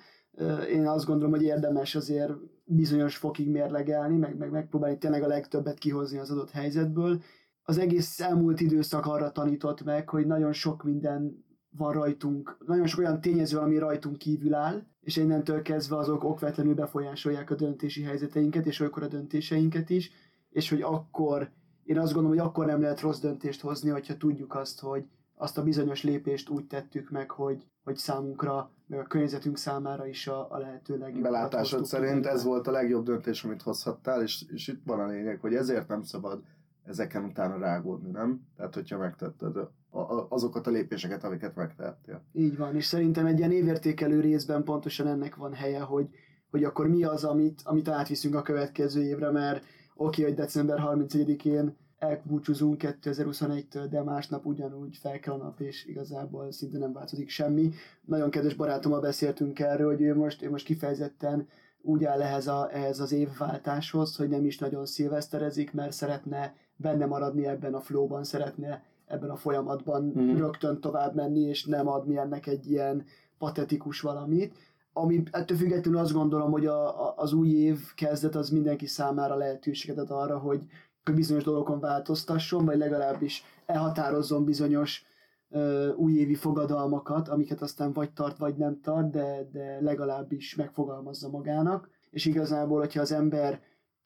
Én 0.69 0.87
azt 0.87 1.05
gondolom, 1.05 1.31
hogy 1.31 1.43
érdemes 1.43 1.95
azért 1.95 2.33
bizonyos 2.65 3.17
fokig 3.17 3.49
mérlegelni, 3.49 4.17
meg, 4.17 4.37
meg 4.37 4.51
megpróbálni 4.51 4.97
tényleg 4.97 5.23
a 5.23 5.27
legtöbbet 5.27 5.77
kihozni 5.77 6.17
az 6.17 6.31
adott 6.31 6.51
helyzetből. 6.51 7.21
Az 7.63 7.77
egész 7.77 8.19
elmúlt 8.19 8.59
időszak 8.61 9.05
arra 9.05 9.31
tanított 9.31 9.83
meg, 9.83 10.09
hogy 10.09 10.25
nagyon 10.25 10.53
sok 10.53 10.83
minden 10.83 11.42
van 11.77 11.93
rajtunk, 11.93 12.57
nagyon 12.65 12.87
sok 12.87 12.99
olyan 12.99 13.21
tényező, 13.21 13.57
ami 13.57 13.77
rajtunk 13.77 14.17
kívül 14.17 14.53
áll, 14.53 14.83
és 15.01 15.17
innentől 15.17 15.61
kezdve 15.61 15.97
azok 15.97 16.23
okvetlenül 16.23 16.73
befolyásolják 16.73 17.51
a 17.51 17.55
döntési 17.55 18.01
helyzeteinket, 18.01 18.65
és 18.65 18.79
olykor 18.79 19.03
a 19.03 19.07
döntéseinket 19.07 19.89
is, 19.89 20.11
és 20.49 20.69
hogy 20.69 20.81
akkor, 20.81 21.49
én 21.83 21.99
azt 21.99 22.13
gondolom, 22.13 22.37
hogy 22.37 22.47
akkor 22.47 22.65
nem 22.65 22.81
lehet 22.81 23.01
rossz 23.01 23.19
döntést 23.19 23.61
hozni, 23.61 23.89
hogyha 23.89 24.17
tudjuk 24.17 24.55
azt, 24.55 24.79
hogy 24.79 25.05
azt 25.35 25.57
a 25.57 25.63
bizonyos 25.63 26.03
lépést 26.03 26.49
úgy 26.49 26.67
tettük 26.67 27.09
meg, 27.09 27.31
hogy, 27.31 27.67
hogy 27.83 27.95
számunkra, 27.95 28.71
meg 28.87 28.99
a 28.99 29.03
környezetünk 29.03 29.57
számára 29.57 30.07
is 30.07 30.27
a, 30.27 30.51
a 30.51 30.57
lehető 30.57 30.97
legjobb. 30.97 31.23
Belátásod 31.23 31.85
szerint 31.85 32.25
ez 32.25 32.43
volt 32.43 32.67
a 32.67 32.71
legjobb 32.71 33.05
döntés, 33.05 33.43
amit 33.43 33.61
hozhattál, 33.61 34.21
és, 34.21 34.45
és 34.47 34.67
itt 34.67 34.81
van 34.85 34.99
a 34.99 35.07
lényeg, 35.07 35.39
hogy 35.39 35.53
ezért 35.53 35.87
nem 35.87 36.01
szabad 36.01 36.43
ezeken 36.83 37.23
utána 37.23 37.57
rágódni, 37.57 38.09
nem? 38.09 38.41
Tehát, 38.55 38.73
hogyha 38.73 38.97
megtetted 38.97 39.57
a, 39.93 40.25
azokat 40.29 40.67
a 40.67 40.71
lépéseket, 40.71 41.23
amiket 41.23 41.55
megtettél. 41.55 42.23
Így 42.33 42.57
van, 42.57 42.75
és 42.75 42.85
szerintem 42.85 43.25
egy 43.25 43.37
ilyen 43.37 43.51
évértékelő 43.51 44.19
részben 44.19 44.63
pontosan 44.63 45.07
ennek 45.07 45.35
van 45.35 45.53
helye, 45.53 45.79
hogy, 45.79 46.09
hogy 46.49 46.63
akkor 46.63 46.87
mi 46.87 47.03
az, 47.03 47.23
amit, 47.23 47.61
amit 47.63 47.87
átviszünk 47.87 48.35
a 48.35 48.41
következő 48.41 49.03
évre, 49.03 49.31
mert 49.31 49.57
oké, 49.57 49.67
okay, 49.95 50.23
hogy 50.23 50.33
december 50.33 50.79
31-én 50.83 51.75
elbúcsúzunk 51.97 52.81
2021-től, 53.01 53.85
de 53.89 54.03
másnap 54.03 54.45
ugyanúgy 54.45 54.97
fel 54.97 55.19
kell 55.19 55.33
a 55.33 55.37
nap, 55.37 55.59
és 55.59 55.85
igazából 55.85 56.51
szinte 56.51 56.77
nem 56.77 56.93
változik 56.93 57.29
semmi. 57.29 57.71
Nagyon 58.05 58.29
kedves 58.29 58.53
barátommal 58.53 58.99
beszéltünk 58.99 59.59
erről, 59.59 59.87
hogy 59.87 60.01
ő 60.01 60.15
most, 60.15 60.43
ő 60.43 60.49
most 60.49 60.65
kifejezetten 60.65 61.47
úgy 61.81 62.03
áll 62.03 62.21
ehhez, 62.21 62.47
a, 62.47 62.69
ehhez 62.71 62.99
az 62.99 63.11
évváltáshoz, 63.11 64.15
hogy 64.15 64.29
nem 64.29 64.45
is 64.45 64.57
nagyon 64.57 64.85
szilveszterezik, 64.85 65.73
mert 65.73 65.91
szeretne 65.91 66.55
benne 66.75 67.05
maradni 67.05 67.45
ebben 67.45 67.73
a 67.73 67.81
flowban, 67.81 68.23
szeretne 68.23 68.83
ebben 69.07 69.29
a 69.29 69.35
folyamatban 69.35 70.13
mm. 70.19 70.37
rögtön 70.37 70.79
tovább 70.79 71.15
menni, 71.15 71.39
és 71.39 71.65
nem 71.65 71.87
adni 71.87 72.17
ennek 72.17 72.47
egy 72.47 72.71
ilyen 72.71 73.05
patetikus 73.37 74.01
valamit. 74.01 74.55
Ami 74.93 75.23
ettől 75.31 75.57
függetlenül 75.57 75.99
azt 75.99 76.13
gondolom, 76.13 76.51
hogy 76.51 76.65
a, 76.65 77.07
a, 77.07 77.13
az 77.17 77.33
új 77.33 77.49
év 77.49 77.79
kezdet 77.95 78.35
az 78.35 78.49
mindenki 78.49 78.85
számára 78.85 79.35
lehetőséget 79.35 79.97
ad 79.97 80.11
arra, 80.11 80.37
hogy, 80.37 80.65
hogy 81.03 81.13
bizonyos 81.13 81.43
dolgokon 81.43 81.79
változtasson, 81.79 82.65
vagy 82.65 82.77
legalábbis 82.77 83.43
elhatározzon 83.65 84.43
bizonyos 84.43 85.05
ö, 85.49 85.93
újévi 85.93 86.35
fogadalmakat, 86.35 87.27
amiket 87.27 87.61
aztán 87.61 87.93
vagy 87.93 88.11
tart, 88.11 88.37
vagy 88.37 88.55
nem 88.55 88.81
tart, 88.81 89.09
de, 89.09 89.49
de 89.51 89.77
legalábbis 89.81 90.55
megfogalmazza 90.55 91.29
magának. 91.29 91.89
És 92.09 92.25
igazából, 92.25 92.79
hogyha 92.79 93.01
az 93.01 93.11
ember 93.11 93.61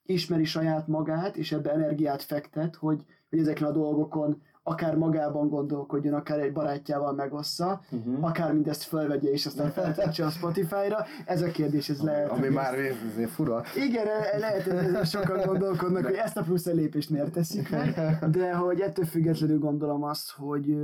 ismeri 0.05 0.45
saját 0.45 0.87
magát, 0.87 1.37
és 1.37 1.51
ebbe 1.51 1.71
energiát 1.71 2.21
fektet, 2.21 2.75
hogy, 2.75 3.03
hogy 3.29 3.39
ezeken 3.39 3.67
a 3.67 3.71
dolgokon 3.71 4.41
akár 4.67 4.95
magában 4.95 5.49
gondolkodjon, 5.49 6.13
akár 6.13 6.39
egy 6.39 6.53
barátjával 6.53 7.13
megossza, 7.13 7.81
Uh-huh. 7.91 8.23
akár 8.25 8.53
mindezt 8.53 8.83
fölvegye, 8.83 9.29
és 9.29 9.45
aztán 9.45 9.69
feltöltse 9.71 10.25
a 10.25 10.29
Spotify-ra. 10.29 11.05
Ez 11.25 11.41
a 11.41 11.47
kérdés, 11.51 11.89
ez 11.89 12.01
lehet. 12.01 12.31
Ami 12.31 12.47
már 12.47 12.73
ez 12.73 12.95
fura. 13.29 13.63
Igen, 13.75 14.05
lehet, 14.39 14.61
hogy 14.61 14.73
ezen 14.75 15.03
sokan 15.05 15.41
gondolkodnak, 15.45 16.05
hogy 16.05 16.13
ezt 16.13 16.37
a 16.37 16.41
plusz 16.41 16.65
lépést 16.65 17.09
miért 17.09 17.31
teszik 17.31 17.69
meg, 17.69 18.17
de 18.31 18.53
hogy 18.55 18.79
ettől 18.79 19.05
függetlenül 19.05 19.59
gondolom 19.59 20.03
azt, 20.03 20.31
hogy 20.31 20.77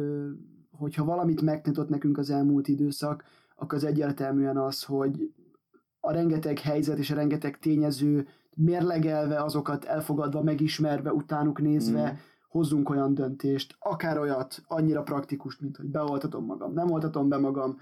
hogyha 0.78 1.06
valamit 1.06 1.42
megtanított 1.42 1.90
nekünk 1.90 2.18
az 2.18 2.30
elmúlt 2.30 2.68
időszak, 2.68 3.24
akkor 3.56 3.78
az 3.78 3.84
egyértelműen 3.84 4.58
az, 4.58 4.84
hogy 4.84 5.32
a 6.00 6.12
rengeteg 6.12 6.60
helyzet 6.60 6.98
és 6.98 7.12
a 7.12 7.16
rengeteg 7.16 7.58
tényező 7.60 8.28
mérlegelve, 8.56 9.44
azokat 9.44 9.86
elfogadva, 9.86 10.44
megismerve, 10.44 11.12
utánuk 11.12 11.62
nézve, 11.62 12.12
Mm. 12.12 12.16
Hozzunk 12.54 12.90
olyan 12.90 13.14
döntést, 13.14 13.76
akár 13.80 14.18
olyat, 14.18 14.64
annyira 14.68 15.04
praktikust, 15.04 15.62
mint 15.62 15.78
hogy 15.78 15.86
beoltatom 15.86 16.46
magam, 16.46 16.74
nem 16.74 16.92
oltatom 16.92 17.30
be 17.30 17.38
magam, 17.38 17.78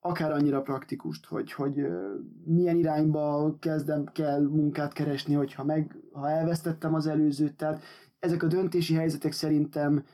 akár 0.00 0.32
annyira 0.32 0.62
praktikust, 0.62 1.26
hogy, 1.26 1.52
hogy 1.52 1.86
milyen 2.44 2.76
irányba 2.76 3.56
kezdem 3.60 4.04
kell 4.04 4.40
munkát 4.40 4.92
keresni, 4.92 5.34
hogyha 5.34 5.64
meg, 5.64 5.96
ha 6.12 6.30
elvesztettem 6.30 6.94
az 6.94 7.06
előzőt, 7.06 7.56
tehát 7.56 7.82
ezek 8.18 8.42
a 8.42 8.46
döntési 8.46 8.94
helyzetek 8.94 9.32
szerintem 9.32 10.04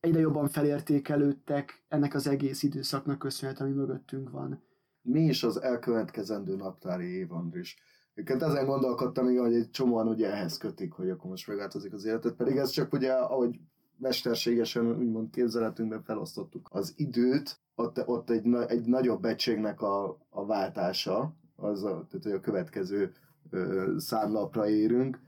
egyre 0.00 0.20
jobban 0.20 0.48
felértékelődtek 0.48 1.84
ennek 1.88 2.14
az 2.14 2.26
egész 2.26 2.62
időszaknak 2.62 3.18
köszönhetően, 3.18 3.70
ami 3.70 3.78
mögöttünk 3.78 4.30
van. 4.30 4.62
Mi 5.02 5.20
is 5.20 5.42
az 5.42 5.62
elkövetkezendő 5.62 6.56
naptári 6.56 7.06
év, 7.06 7.32
Andris? 7.32 7.76
Egyébként 8.18 8.42
ezen 8.42 8.66
gondolkodtam, 8.66 9.28
igen, 9.28 9.42
hogy 9.42 9.54
egy 9.54 9.70
csomóan 9.70 10.08
ugye 10.08 10.32
ehhez 10.32 10.56
kötik, 10.56 10.92
hogy 10.92 11.10
akkor 11.10 11.30
most 11.30 11.48
megváltozik 11.48 11.92
az 11.92 12.04
életet, 12.04 12.34
pedig 12.34 12.56
ez 12.56 12.70
csak 12.70 12.92
ugye, 12.92 13.12
ahogy 13.12 13.60
mesterségesen, 13.96 14.98
úgymond 14.98 15.30
képzeletünkben 15.30 16.02
felosztottuk 16.02 16.68
az 16.72 16.92
időt, 16.96 17.60
ott, 17.74 18.06
ott 18.06 18.30
egy, 18.30 18.54
egy 18.66 18.84
nagyobb 18.84 19.24
egységnek 19.24 19.80
a, 19.80 20.18
a 20.30 20.46
váltása, 20.46 21.36
az 21.56 21.84
a, 21.84 22.06
tehát, 22.10 22.22
hogy 22.22 22.32
a 22.32 22.40
következő 22.40 23.12
ö, 23.50 23.94
számlapra 23.96 24.68
érünk 24.68 25.20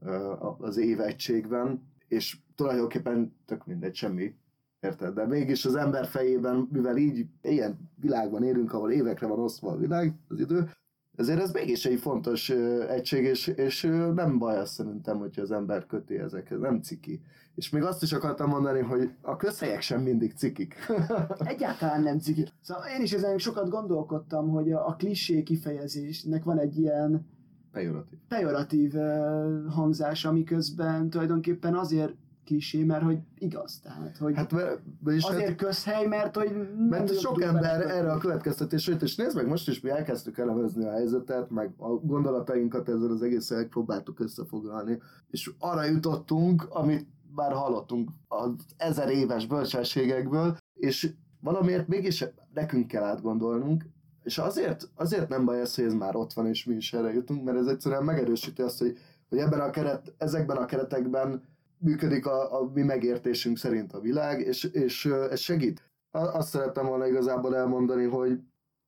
ö, 0.00 0.32
az 0.58 0.76
évegységben, 0.76 1.82
és 2.08 2.38
tulajdonképpen 2.54 3.36
tök 3.46 3.66
mindegy, 3.66 3.94
semmi, 3.94 4.34
érted? 4.80 5.14
De 5.14 5.26
mégis 5.26 5.64
az 5.64 5.74
ember 5.74 6.06
fejében, 6.06 6.68
mivel 6.72 6.96
így 6.96 7.26
ilyen 7.42 7.90
világban 8.00 8.42
élünk, 8.42 8.72
ahol 8.72 8.90
évekre 8.90 9.26
van 9.26 9.40
osztva 9.40 9.70
a 9.70 9.76
világ, 9.76 10.14
az 10.28 10.40
idő, 10.40 10.68
ezért 11.16 11.40
ez 11.40 11.52
mégis 11.52 11.84
egy 11.84 12.00
fontos 12.00 12.50
egység, 12.88 13.24
és, 13.24 13.46
és 13.46 13.82
nem 14.14 14.38
baj 14.38 14.58
azt 14.58 14.72
szerintem, 14.72 15.18
hogyha 15.18 15.42
az 15.42 15.50
ember 15.50 15.86
köti 15.86 16.18
ezekhez, 16.18 16.60
nem 16.60 16.80
ciki. 16.82 17.20
És 17.54 17.70
még 17.70 17.82
azt 17.82 18.02
is 18.02 18.12
akartam 18.12 18.48
mondani, 18.48 18.80
hogy 18.80 19.10
a 19.20 19.36
közhelyek 19.36 19.80
sem 19.80 20.02
mindig 20.02 20.32
cikik. 20.32 20.74
Egyáltalán 21.38 22.02
nem 22.02 22.18
ciki. 22.18 22.46
Szóval 22.60 22.84
én 22.96 23.02
is 23.02 23.12
ezen 23.12 23.38
sokat 23.38 23.68
gondolkodtam, 23.68 24.48
hogy 24.48 24.72
a, 24.72 24.88
a 24.88 24.94
klisé 24.94 25.42
kifejezésnek 25.42 26.44
van 26.44 26.58
egy 26.58 26.78
ilyen 26.78 27.26
Pejoratív. 27.72 28.18
pejoratív 28.28 28.94
uh, 28.94 29.72
hangzás, 29.72 30.24
ami 30.24 30.44
közben 30.44 31.10
tulajdonképpen 31.10 31.74
azért 31.74 32.14
klisé, 32.46 32.84
mert 32.84 33.02
hogy 33.02 33.18
igaz. 33.38 33.80
Tehát, 33.82 34.16
hogy 34.16 34.36
Hát 34.36 34.52
mert, 34.52 34.80
vagyis 35.00 35.24
azért 35.24 35.48
hát, 35.48 35.56
közhely, 35.56 36.06
mert 36.06 36.36
hogy 36.36 36.50
mert 36.88 37.18
sok 37.18 37.42
ember 37.42 37.80
ember. 37.80 37.96
erre 37.96 38.12
a 38.12 38.18
következtetésre 38.18 38.92
jött, 38.92 39.02
és 39.02 39.16
nézd 39.16 39.36
meg, 39.36 39.46
most 39.46 39.68
is 39.68 39.80
mi 39.80 39.90
elkezdtük 39.90 40.38
elemezni 40.38 40.84
a 40.84 40.90
helyzetet, 40.90 41.50
meg 41.50 41.74
a 41.76 41.88
gondolatainkat 41.88 42.88
ezzel 42.88 43.10
az 43.10 43.22
egésszel 43.22 43.64
próbáltuk 43.64 44.20
összefoglalni, 44.20 44.98
és 45.30 45.50
arra 45.58 45.84
jutottunk, 45.84 46.66
amit 46.70 47.06
már 47.34 47.52
hallottunk 47.52 48.10
az 48.28 48.50
ezer 48.76 49.08
éves 49.08 49.46
bölcsességekből, 49.46 50.56
és 50.74 51.12
valamiért 51.40 51.88
mégis 51.88 52.24
nekünk 52.52 52.86
kell 52.86 53.02
átgondolnunk, 53.02 53.84
és 54.22 54.38
azért, 54.38 54.90
azért 54.94 55.28
nem 55.28 55.44
baj 55.44 55.60
ez, 55.60 55.74
hogy 55.74 55.84
ez 55.84 55.94
már 55.94 56.16
ott 56.16 56.32
van, 56.32 56.46
és 56.46 56.64
mi 56.64 56.74
is 56.74 56.92
erre 56.92 57.12
jutunk, 57.12 57.44
mert 57.44 57.58
ez 57.58 57.66
egyszerűen 57.66 58.04
megerősíti 58.04 58.62
azt, 58.62 58.78
hogy, 58.78 58.98
hogy 59.28 59.38
ebben 59.38 59.60
a 59.60 59.70
keret, 59.70 60.14
ezekben 60.18 60.56
a 60.56 60.64
keretekben 60.64 61.42
működik 61.86 62.26
a, 62.26 62.60
a 62.60 62.70
mi 62.74 62.82
megértésünk 62.82 63.58
szerint 63.58 63.92
a 63.92 64.00
világ, 64.00 64.40
és, 64.40 64.64
és 64.64 65.06
ez 65.06 65.38
segít. 65.38 65.82
Azt 66.10 66.48
szerettem 66.48 66.86
volna 66.86 67.06
igazából 67.06 67.56
elmondani, 67.56 68.04
hogy 68.04 68.38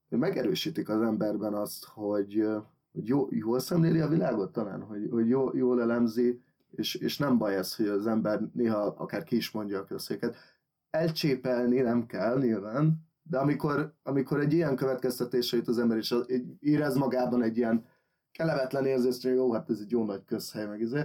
megerősítik 0.09 0.89
az 0.89 1.01
emberben 1.01 1.53
azt, 1.53 1.85
hogy, 1.85 2.47
hogy 2.91 3.07
jó, 3.07 3.27
jól 3.29 3.59
szemléli 3.59 3.99
a 3.99 4.07
világot 4.07 4.51
talán, 4.51 4.81
hogy, 4.81 5.07
hogy 5.11 5.29
jó, 5.29 5.55
jól 5.55 5.81
elemzi, 5.81 6.41
és, 6.71 6.95
és 6.95 7.17
nem 7.17 7.37
baj 7.37 7.55
ez, 7.55 7.75
hogy 7.75 7.87
az 7.87 8.07
ember 8.07 8.41
néha 8.53 8.77
akár 8.77 9.23
ki 9.23 9.35
is 9.35 9.51
mondja 9.51 9.79
a 9.79 9.85
közszéket. 9.85 10.35
Elcsépelni 10.89 11.79
nem 11.79 12.05
kell 12.05 12.39
nyilván, 12.39 13.07
de 13.23 13.37
amikor, 13.37 13.93
amikor 14.03 14.39
egy 14.39 14.53
ilyen 14.53 14.75
következtetésre 14.75 15.57
jut 15.57 15.67
az 15.67 15.79
ember, 15.79 15.97
és 15.97 16.15
érez 16.59 16.95
magában 16.95 17.43
egy 17.43 17.57
ilyen 17.57 17.85
kellemetlen 18.31 18.85
érzést, 18.85 19.23
hogy 19.23 19.33
jó, 19.33 19.51
hát 19.51 19.69
ez 19.69 19.79
egy 19.79 19.91
jó 19.91 20.05
nagy 20.05 20.25
közhely, 20.25 20.65
meg 20.65 20.81
izé. 20.81 21.03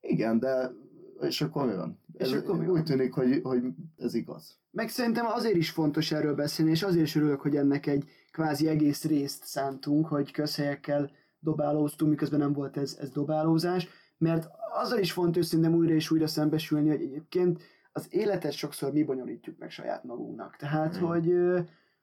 Igen, 0.00 0.38
de 0.38 0.72
és 1.20 1.40
akkor 1.40 1.66
mi 1.66 1.74
van? 1.74 1.98
És 2.12 2.20
Ez, 2.20 2.32
akkor 2.32 2.58
mi 2.58 2.64
úgy 2.66 2.70
van? 2.70 2.84
tűnik, 2.84 3.12
hogy, 3.12 3.40
hogy 3.42 3.62
ez 3.96 4.14
igaz. 4.14 4.58
Meg 4.70 4.88
szerintem 4.88 5.26
azért 5.26 5.56
is 5.56 5.70
fontos 5.70 6.12
erről 6.12 6.34
beszélni, 6.34 6.70
és 6.70 6.82
azért 6.82 7.04
is 7.06 7.14
örülök, 7.16 7.40
hogy 7.40 7.56
ennek 7.56 7.86
egy 7.86 8.08
kvázi 8.32 8.68
egész 8.68 9.04
részt 9.04 9.44
szántunk, 9.46 10.06
hogy 10.06 10.30
közhelyekkel 10.30 11.10
dobálóztunk, 11.38 12.10
miközben 12.10 12.38
nem 12.38 12.52
volt 12.52 12.76
ez, 12.76 12.96
ez 13.00 13.10
dobálózás, 13.10 13.88
mert 14.18 14.48
azzal 14.82 14.98
is 14.98 15.12
fontos 15.12 15.46
szerintem 15.46 15.74
újra 15.74 15.94
és 15.94 16.10
újra 16.10 16.26
szembesülni, 16.26 16.88
hogy 16.88 17.02
egyébként 17.02 17.62
az 17.92 18.06
életet 18.10 18.52
sokszor 18.52 18.92
mi 18.92 19.04
bonyolítjuk 19.04 19.58
meg 19.58 19.70
saját 19.70 20.04
magunknak. 20.04 20.56
Tehát, 20.56 21.00
Mm. 21.00 21.04
hogy, 21.04 21.32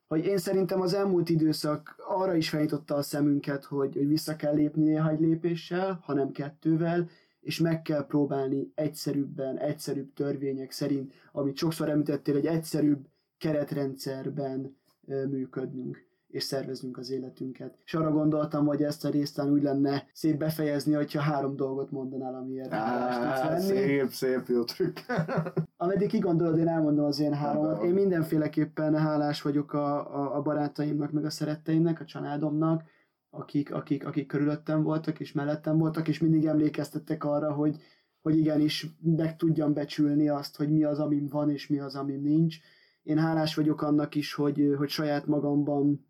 hogy 0.08 0.26
én 0.26 0.38
szerintem 0.38 0.82
az 0.82 0.94
elmúlt 0.94 1.30
időszak 1.30 1.96
arra 2.08 2.36
is 2.36 2.50
felnyitotta 2.50 2.96
a 2.96 3.02
szemünket, 3.02 3.64
hogy, 3.66 3.96
hogy 3.96 4.08
vissza 4.08 4.36
kell 4.36 4.54
lépni 4.54 4.84
néha 4.84 5.10
egy 5.10 5.20
lépéssel, 5.20 6.00
hanem 6.04 6.32
kettővel, 6.32 7.10
és 7.42 7.60
meg 7.60 7.82
kell 7.82 8.06
próbálni 8.06 8.72
egyszerűbben, 8.76 9.58
egyszerűbb 9.58 10.14
törvények 10.14 10.72
szerint, 10.72 11.14
amit 11.32 11.58
sokszor 11.58 11.90
említettél, 11.90 12.36
egy 12.36 12.46
egyszerűbb 12.46 13.08
keretrendszerben 13.38 14.78
működnünk 15.06 16.10
és 16.32 16.44
szerveznünk 16.44 16.98
az 16.98 17.10
életünket. 17.10 17.78
És 17.86 17.94
arra 17.94 18.12
gondoltam, 18.12 18.66
hogy 18.66 18.84
ezt 18.84 19.06
a 19.06 19.10
részt 19.10 19.36
talán 19.36 19.52
úgy 19.52 19.64
lenne 19.64 20.08
szép 20.14 20.38
befejezni, 20.38 20.94
hogyha 20.94 21.22
három 21.22 21.56
dolgot 21.56 21.92
mondanál, 21.92 22.36
amiért 22.36 22.72
hálást 22.72 23.20
Á, 23.20 23.50
tudsz 23.50 23.70
lenni. 23.70 23.80
szép, 23.80 24.10
szép 24.10 24.48
jó 24.48 24.64
trükk. 24.64 24.98
Ameddig 25.78 26.08
kigondolod, 26.10 26.58
én 26.58 26.68
elmondom 26.68 27.06
az 27.06 27.20
én 27.20 27.34
háromat. 27.34 27.84
Én 27.84 27.94
mindenféleképpen 27.94 28.98
hálás 28.98 29.42
vagyok 29.42 29.74
a, 29.74 30.16
a, 30.16 30.36
a 30.36 30.42
barátaimnak, 30.42 31.12
meg 31.12 31.26
a 31.26 31.30
szeretteimnek, 31.30 32.00
a 32.00 32.06
családomnak, 32.06 32.84
akik, 33.32 33.74
akik, 33.74 34.06
akik 34.06 34.28
körülöttem 34.28 34.84
voltak, 34.84 35.20
és 35.20 35.32
mellettem 35.32 35.78
voltak, 35.78 36.08
és 36.08 36.20
mindig 36.20 36.46
emlékeztettek 36.46 37.24
arra, 37.24 37.54
hogy, 37.54 37.82
hogy 38.22 38.38
igenis 38.38 38.88
meg 39.02 39.36
tudjam 39.36 39.74
becsülni 39.74 40.30
azt, 40.30 40.58
hogy 40.58 40.72
mi 40.72 40.84
az, 40.84 41.00
amim 41.00 41.28
van, 41.28 41.50
és 41.50 41.68
mi 41.68 41.80
az, 41.80 41.96
amim 41.96 42.22
nincs. 42.22 42.58
Én 43.04 43.18
hálás 43.18 43.56
vagyok 43.56 43.82
annak 43.82 44.16
is, 44.16 44.34
hogy, 44.34 44.74
hogy 44.78 44.90
saját 44.90 45.26
magamban 45.26 46.06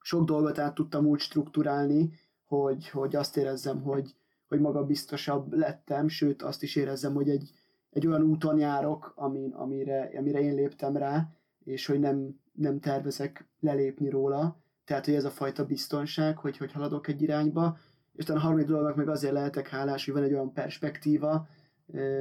sok 0.00 0.24
dolgot 0.24 0.58
át 0.58 0.74
tudtam 0.74 1.06
úgy 1.06 1.20
strukturálni, 1.20 2.10
hogy, 2.44 2.88
hogy 2.88 3.16
azt 3.16 3.36
érezzem, 3.36 3.82
hogy, 3.82 4.14
hogy 4.48 4.60
magabiztosabb 4.60 5.52
lettem, 5.52 6.08
sőt 6.08 6.42
azt 6.42 6.62
is 6.62 6.76
érezzem, 6.76 7.14
hogy 7.14 7.28
egy, 7.28 7.50
egy 7.90 8.06
olyan 8.06 8.22
úton 8.22 8.58
járok, 8.58 9.12
amin, 9.16 9.52
amire, 9.52 10.10
amire 10.18 10.40
én 10.40 10.54
léptem 10.54 10.96
rá, 10.96 11.28
és 11.64 11.86
hogy 11.86 12.00
nem, 12.00 12.40
nem 12.52 12.80
tervezek 12.80 13.48
lelépni 13.60 14.08
róla. 14.08 14.56
Tehát, 14.88 15.04
hogy 15.04 15.14
ez 15.14 15.24
a 15.24 15.30
fajta 15.30 15.64
biztonság, 15.64 16.38
hogy, 16.38 16.56
hogy 16.56 16.72
haladok 16.72 17.08
egy 17.08 17.22
irányba, 17.22 17.78
és 18.12 18.24
talán 18.24 18.42
a 18.42 18.44
harmadik 18.44 18.68
dolognak 18.68 18.96
meg 18.96 19.08
azért 19.08 19.32
lehetek 19.32 19.68
hálás, 19.68 20.04
hogy 20.04 20.14
van 20.14 20.22
egy 20.22 20.32
olyan 20.32 20.52
perspektíva, 20.52 21.48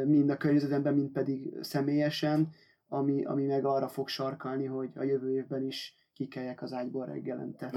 mind 0.06 0.30
a 0.30 0.38
környezetemben, 0.38 0.94
mind 0.94 1.12
pedig 1.12 1.58
személyesen, 1.62 2.50
ami, 2.88 3.26
ami 3.26 3.46
meg 3.46 3.66
arra 3.66 3.88
fog 3.88 4.08
sarkalni, 4.08 4.66
hogy 4.66 4.90
a 4.96 5.04
jövő 5.04 5.32
évben 5.32 5.64
is 5.64 5.96
kikeljek 6.14 6.62
az 6.62 6.74
ágyból 6.74 7.06
reggelente. 7.06 7.72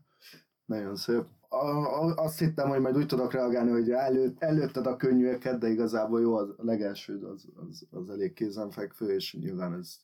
Nagyon 0.64 0.96
szép. 0.96 1.24
A, 1.48 1.66
a, 1.66 2.14
azt 2.14 2.38
hittem, 2.38 2.68
hogy 2.68 2.80
majd 2.80 2.96
úgy 2.96 3.06
tudok 3.06 3.32
reagálni, 3.32 3.70
hogy 3.70 3.90
előtt, 3.90 4.42
előtted 4.42 4.86
a 4.86 4.96
könnyűeket, 4.96 5.58
de 5.58 5.68
igazából 5.68 6.20
jó, 6.20 6.34
az, 6.34 6.54
a 6.56 6.64
legelső 6.64 7.26
az, 7.26 7.48
az, 7.54 7.86
az 7.90 8.10
elég 8.10 8.32
kézenfekvő, 8.32 9.14
és 9.14 9.36
nyilván 9.40 9.74
ez, 9.74 9.96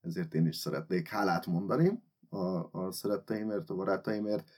ezért 0.00 0.34
én 0.34 0.46
is 0.46 0.56
szeretnék 0.56 1.08
hálát 1.08 1.46
mondani 1.46 2.10
a, 2.32 2.68
a 2.72 2.92
szeretteimért, 2.92 3.70
a 3.70 3.74
barátaimért. 3.74 4.50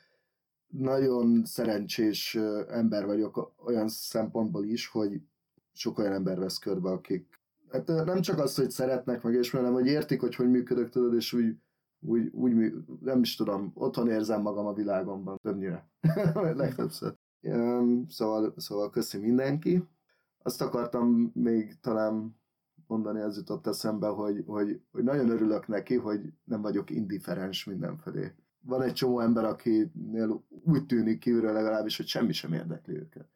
Nagyon 0.66 1.44
szerencsés 1.44 2.34
ember 2.68 3.06
vagyok 3.06 3.52
olyan 3.64 3.88
szempontból 3.88 4.64
is, 4.64 4.86
hogy 4.86 5.20
sok 5.72 5.98
olyan 5.98 6.12
ember 6.12 6.38
vesz 6.38 6.58
körbe, 6.58 6.90
akik 6.90 7.42
hát 7.74 7.86
nem 7.86 8.20
csak 8.20 8.38
azt, 8.38 8.56
hogy 8.56 8.70
szeretnek 8.70 9.22
meg, 9.22 9.34
és 9.34 9.50
hanem, 9.50 9.72
hogy 9.72 9.86
értik, 9.86 10.20
hogy 10.20 10.34
hogy 10.34 10.50
működök, 10.50 10.88
tudod, 10.88 11.14
és 11.14 11.32
úgy, 11.32 11.56
úgy, 12.00 12.28
úgy 12.32 12.72
nem 13.00 13.20
is 13.20 13.36
tudom, 13.36 13.72
otthon 13.74 14.08
érzem 14.08 14.40
magam 14.40 14.66
a 14.66 14.72
világomban 14.72 15.38
többnyire. 15.42 15.88
Legtöbbször. 16.56 17.14
Szóval, 18.08 18.54
szóval 18.56 18.90
köszi 18.90 19.18
mindenki. 19.18 19.84
Azt 20.38 20.62
akartam 20.62 21.30
még 21.34 21.80
talán 21.80 22.36
mondani, 22.86 23.20
ez 23.20 23.36
jutott 23.36 23.66
eszembe, 23.66 24.06
hogy, 24.06 24.42
hogy, 24.46 24.80
hogy 24.92 25.02
nagyon 25.02 25.28
örülök 25.30 25.68
neki, 25.68 25.96
hogy 25.96 26.20
nem 26.44 26.62
vagyok 26.62 26.90
indiferens 26.90 27.64
mindenfelé. 27.64 28.32
Van 28.60 28.82
egy 28.82 28.92
csomó 28.92 29.20
ember, 29.20 29.44
akinél 29.44 30.44
úgy 30.64 30.86
tűnik 30.86 31.18
kívülről 31.18 31.52
legalábbis, 31.52 31.96
hogy 31.96 32.06
semmi 32.06 32.32
sem 32.32 32.52
érdekli 32.52 32.94
őket. 32.94 33.28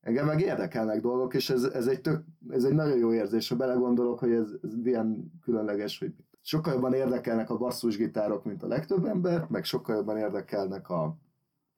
Engem 0.00 0.26
meg 0.26 0.40
érdekelnek 0.40 1.00
dolgok, 1.00 1.34
és 1.34 1.50
ez, 1.50 1.64
ez, 1.64 1.86
egy, 1.86 2.00
tök, 2.00 2.24
ez 2.48 2.64
egy 2.64 2.74
nagyon 2.74 2.98
jó 2.98 3.12
érzés, 3.12 3.48
ha 3.48 3.56
belegondolok, 3.56 4.18
hogy 4.18 4.32
ez, 4.32 4.50
ez 4.62 4.74
milyen 4.74 5.32
különleges, 5.42 5.98
hogy 5.98 6.14
sokkal 6.40 6.72
jobban 6.72 6.92
érdekelnek 6.92 7.50
a 7.50 7.56
basszusgitárok, 7.56 8.44
mint 8.44 8.62
a 8.62 8.66
legtöbb 8.66 9.04
ember, 9.04 9.46
meg 9.48 9.64
sokkal 9.64 9.96
jobban 9.96 10.16
érdekelnek 10.16 10.88
a, 10.88 11.18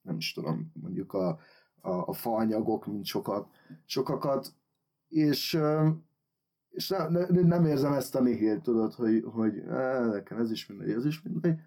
nem 0.03 0.17
is 0.17 0.33
tudom, 0.33 0.73
mondjuk 0.81 1.13
a, 1.13 1.29
a, 1.81 1.91
a 1.91 2.13
faanyagok, 2.13 2.87
mint 2.87 3.05
sokat, 3.05 3.49
sokakat, 3.85 4.55
és, 5.09 5.59
és 6.77 6.89
ne, 6.89 7.09
ne, 7.09 7.27
nem 7.43 7.65
érzem 7.65 7.93
ezt 7.93 8.15
a 8.15 8.21
nihilt, 8.21 8.63
tudod, 8.63 8.93
hogy, 8.93 9.25
hogy 9.25 9.65
nekem 10.11 10.39
ez 10.39 10.51
is 10.51 10.67
mindegy, 10.67 10.91
ez 10.91 11.05
is 11.05 11.23
mindegy. 11.23 11.59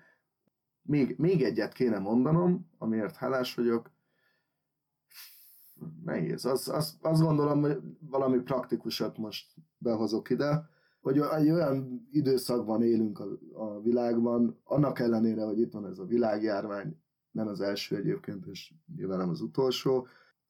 Még, 0.82 1.16
még 1.18 1.44
egyet 1.44 1.74
kéne 1.74 2.00
mondanom, 2.00 2.70
amiért 2.78 3.16
hálás 3.16 3.56
vagyok. 3.56 3.92
Nehéz. 6.04 6.46
Azt, 6.46 6.70
azt, 6.70 7.06
azt 7.06 7.22
gondolom, 7.22 7.62
hogy 7.62 7.82
valami 8.00 8.40
praktikusat 8.40 9.18
most 9.18 9.56
behozok 9.78 10.30
ide, 10.30 10.70
hogy 11.02 11.18
egy 11.18 11.50
olyan 11.50 12.08
időszakban 12.12 12.84
élünk 12.84 13.20
a, 13.20 13.28
a 13.54 13.82
világban, 13.82 14.60
annak 14.64 15.00
ellenére, 15.00 15.44
hogy 15.44 15.60
itt 15.60 15.72
van 15.72 15.86
ez 15.86 16.00
a 16.00 16.06
világjárvány, 16.06 17.02
nem 17.32 17.48
az 17.48 17.62
első 17.62 17.96
egyébként, 17.96 18.46
és 18.46 18.74
nyilván 18.96 19.18
nem 19.18 19.30
az 19.30 19.42
utolsó, 19.42 20.08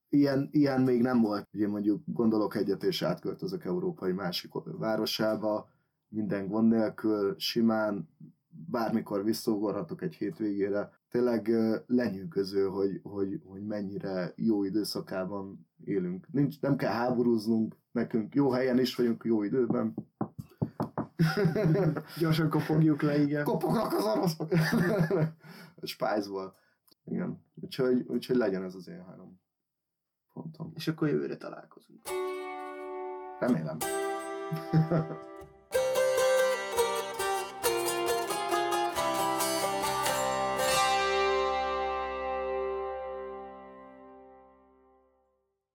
ilyen, 0.09 0.49
ilyen 0.51 0.81
még 0.81 1.01
nem 1.01 1.21
volt. 1.21 1.47
Ugye 1.53 1.67
mondjuk 1.67 2.03
gondolok 2.05 2.55
egyet, 2.55 2.83
és 2.83 3.01
átköltözök 3.01 3.65
európai 3.65 4.11
másik 4.11 4.51
városába, 4.63 5.69
minden 6.07 6.47
gond 6.47 6.71
nélkül, 6.71 7.35
simán, 7.37 8.09
bármikor 8.49 9.23
visszaugorhatok 9.23 10.01
egy 10.01 10.15
hétvégére. 10.15 10.91
Tényleg 11.09 11.51
lenyűgöző, 11.85 12.65
hogy, 12.65 12.99
hogy, 13.03 13.41
hogy 13.45 13.65
mennyire 13.65 14.33
jó 14.35 14.63
időszakában 14.63 15.67
élünk. 15.83 16.27
Nincs, 16.31 16.61
nem 16.61 16.75
kell 16.75 16.91
háborúznunk, 16.91 17.75
nekünk 17.91 18.35
jó 18.35 18.51
helyen 18.51 18.79
is 18.79 18.95
vagyunk, 18.95 19.23
jó 19.23 19.43
időben. 19.43 19.93
Gyorsan 22.19 22.49
kopogjuk 22.49 23.01
le, 23.01 23.21
igen. 23.21 23.43
Kopognak 23.43 23.93
az 23.93 24.05
oroszok! 24.05 24.51
a 25.75 25.85
Spice-ból. 25.93 26.55
Igen. 27.05 27.43
Úgyhogy, 27.55 28.05
úgyhogy 28.07 28.35
legyen 28.35 28.63
ez 28.63 28.75
az 28.75 28.87
én 28.87 29.03
három 29.05 29.39
pontom. 30.33 30.71
És 30.75 30.87
akkor 30.87 31.07
jövőre 31.07 31.37
találkozunk. 31.37 32.01
Remélem. 33.39 33.77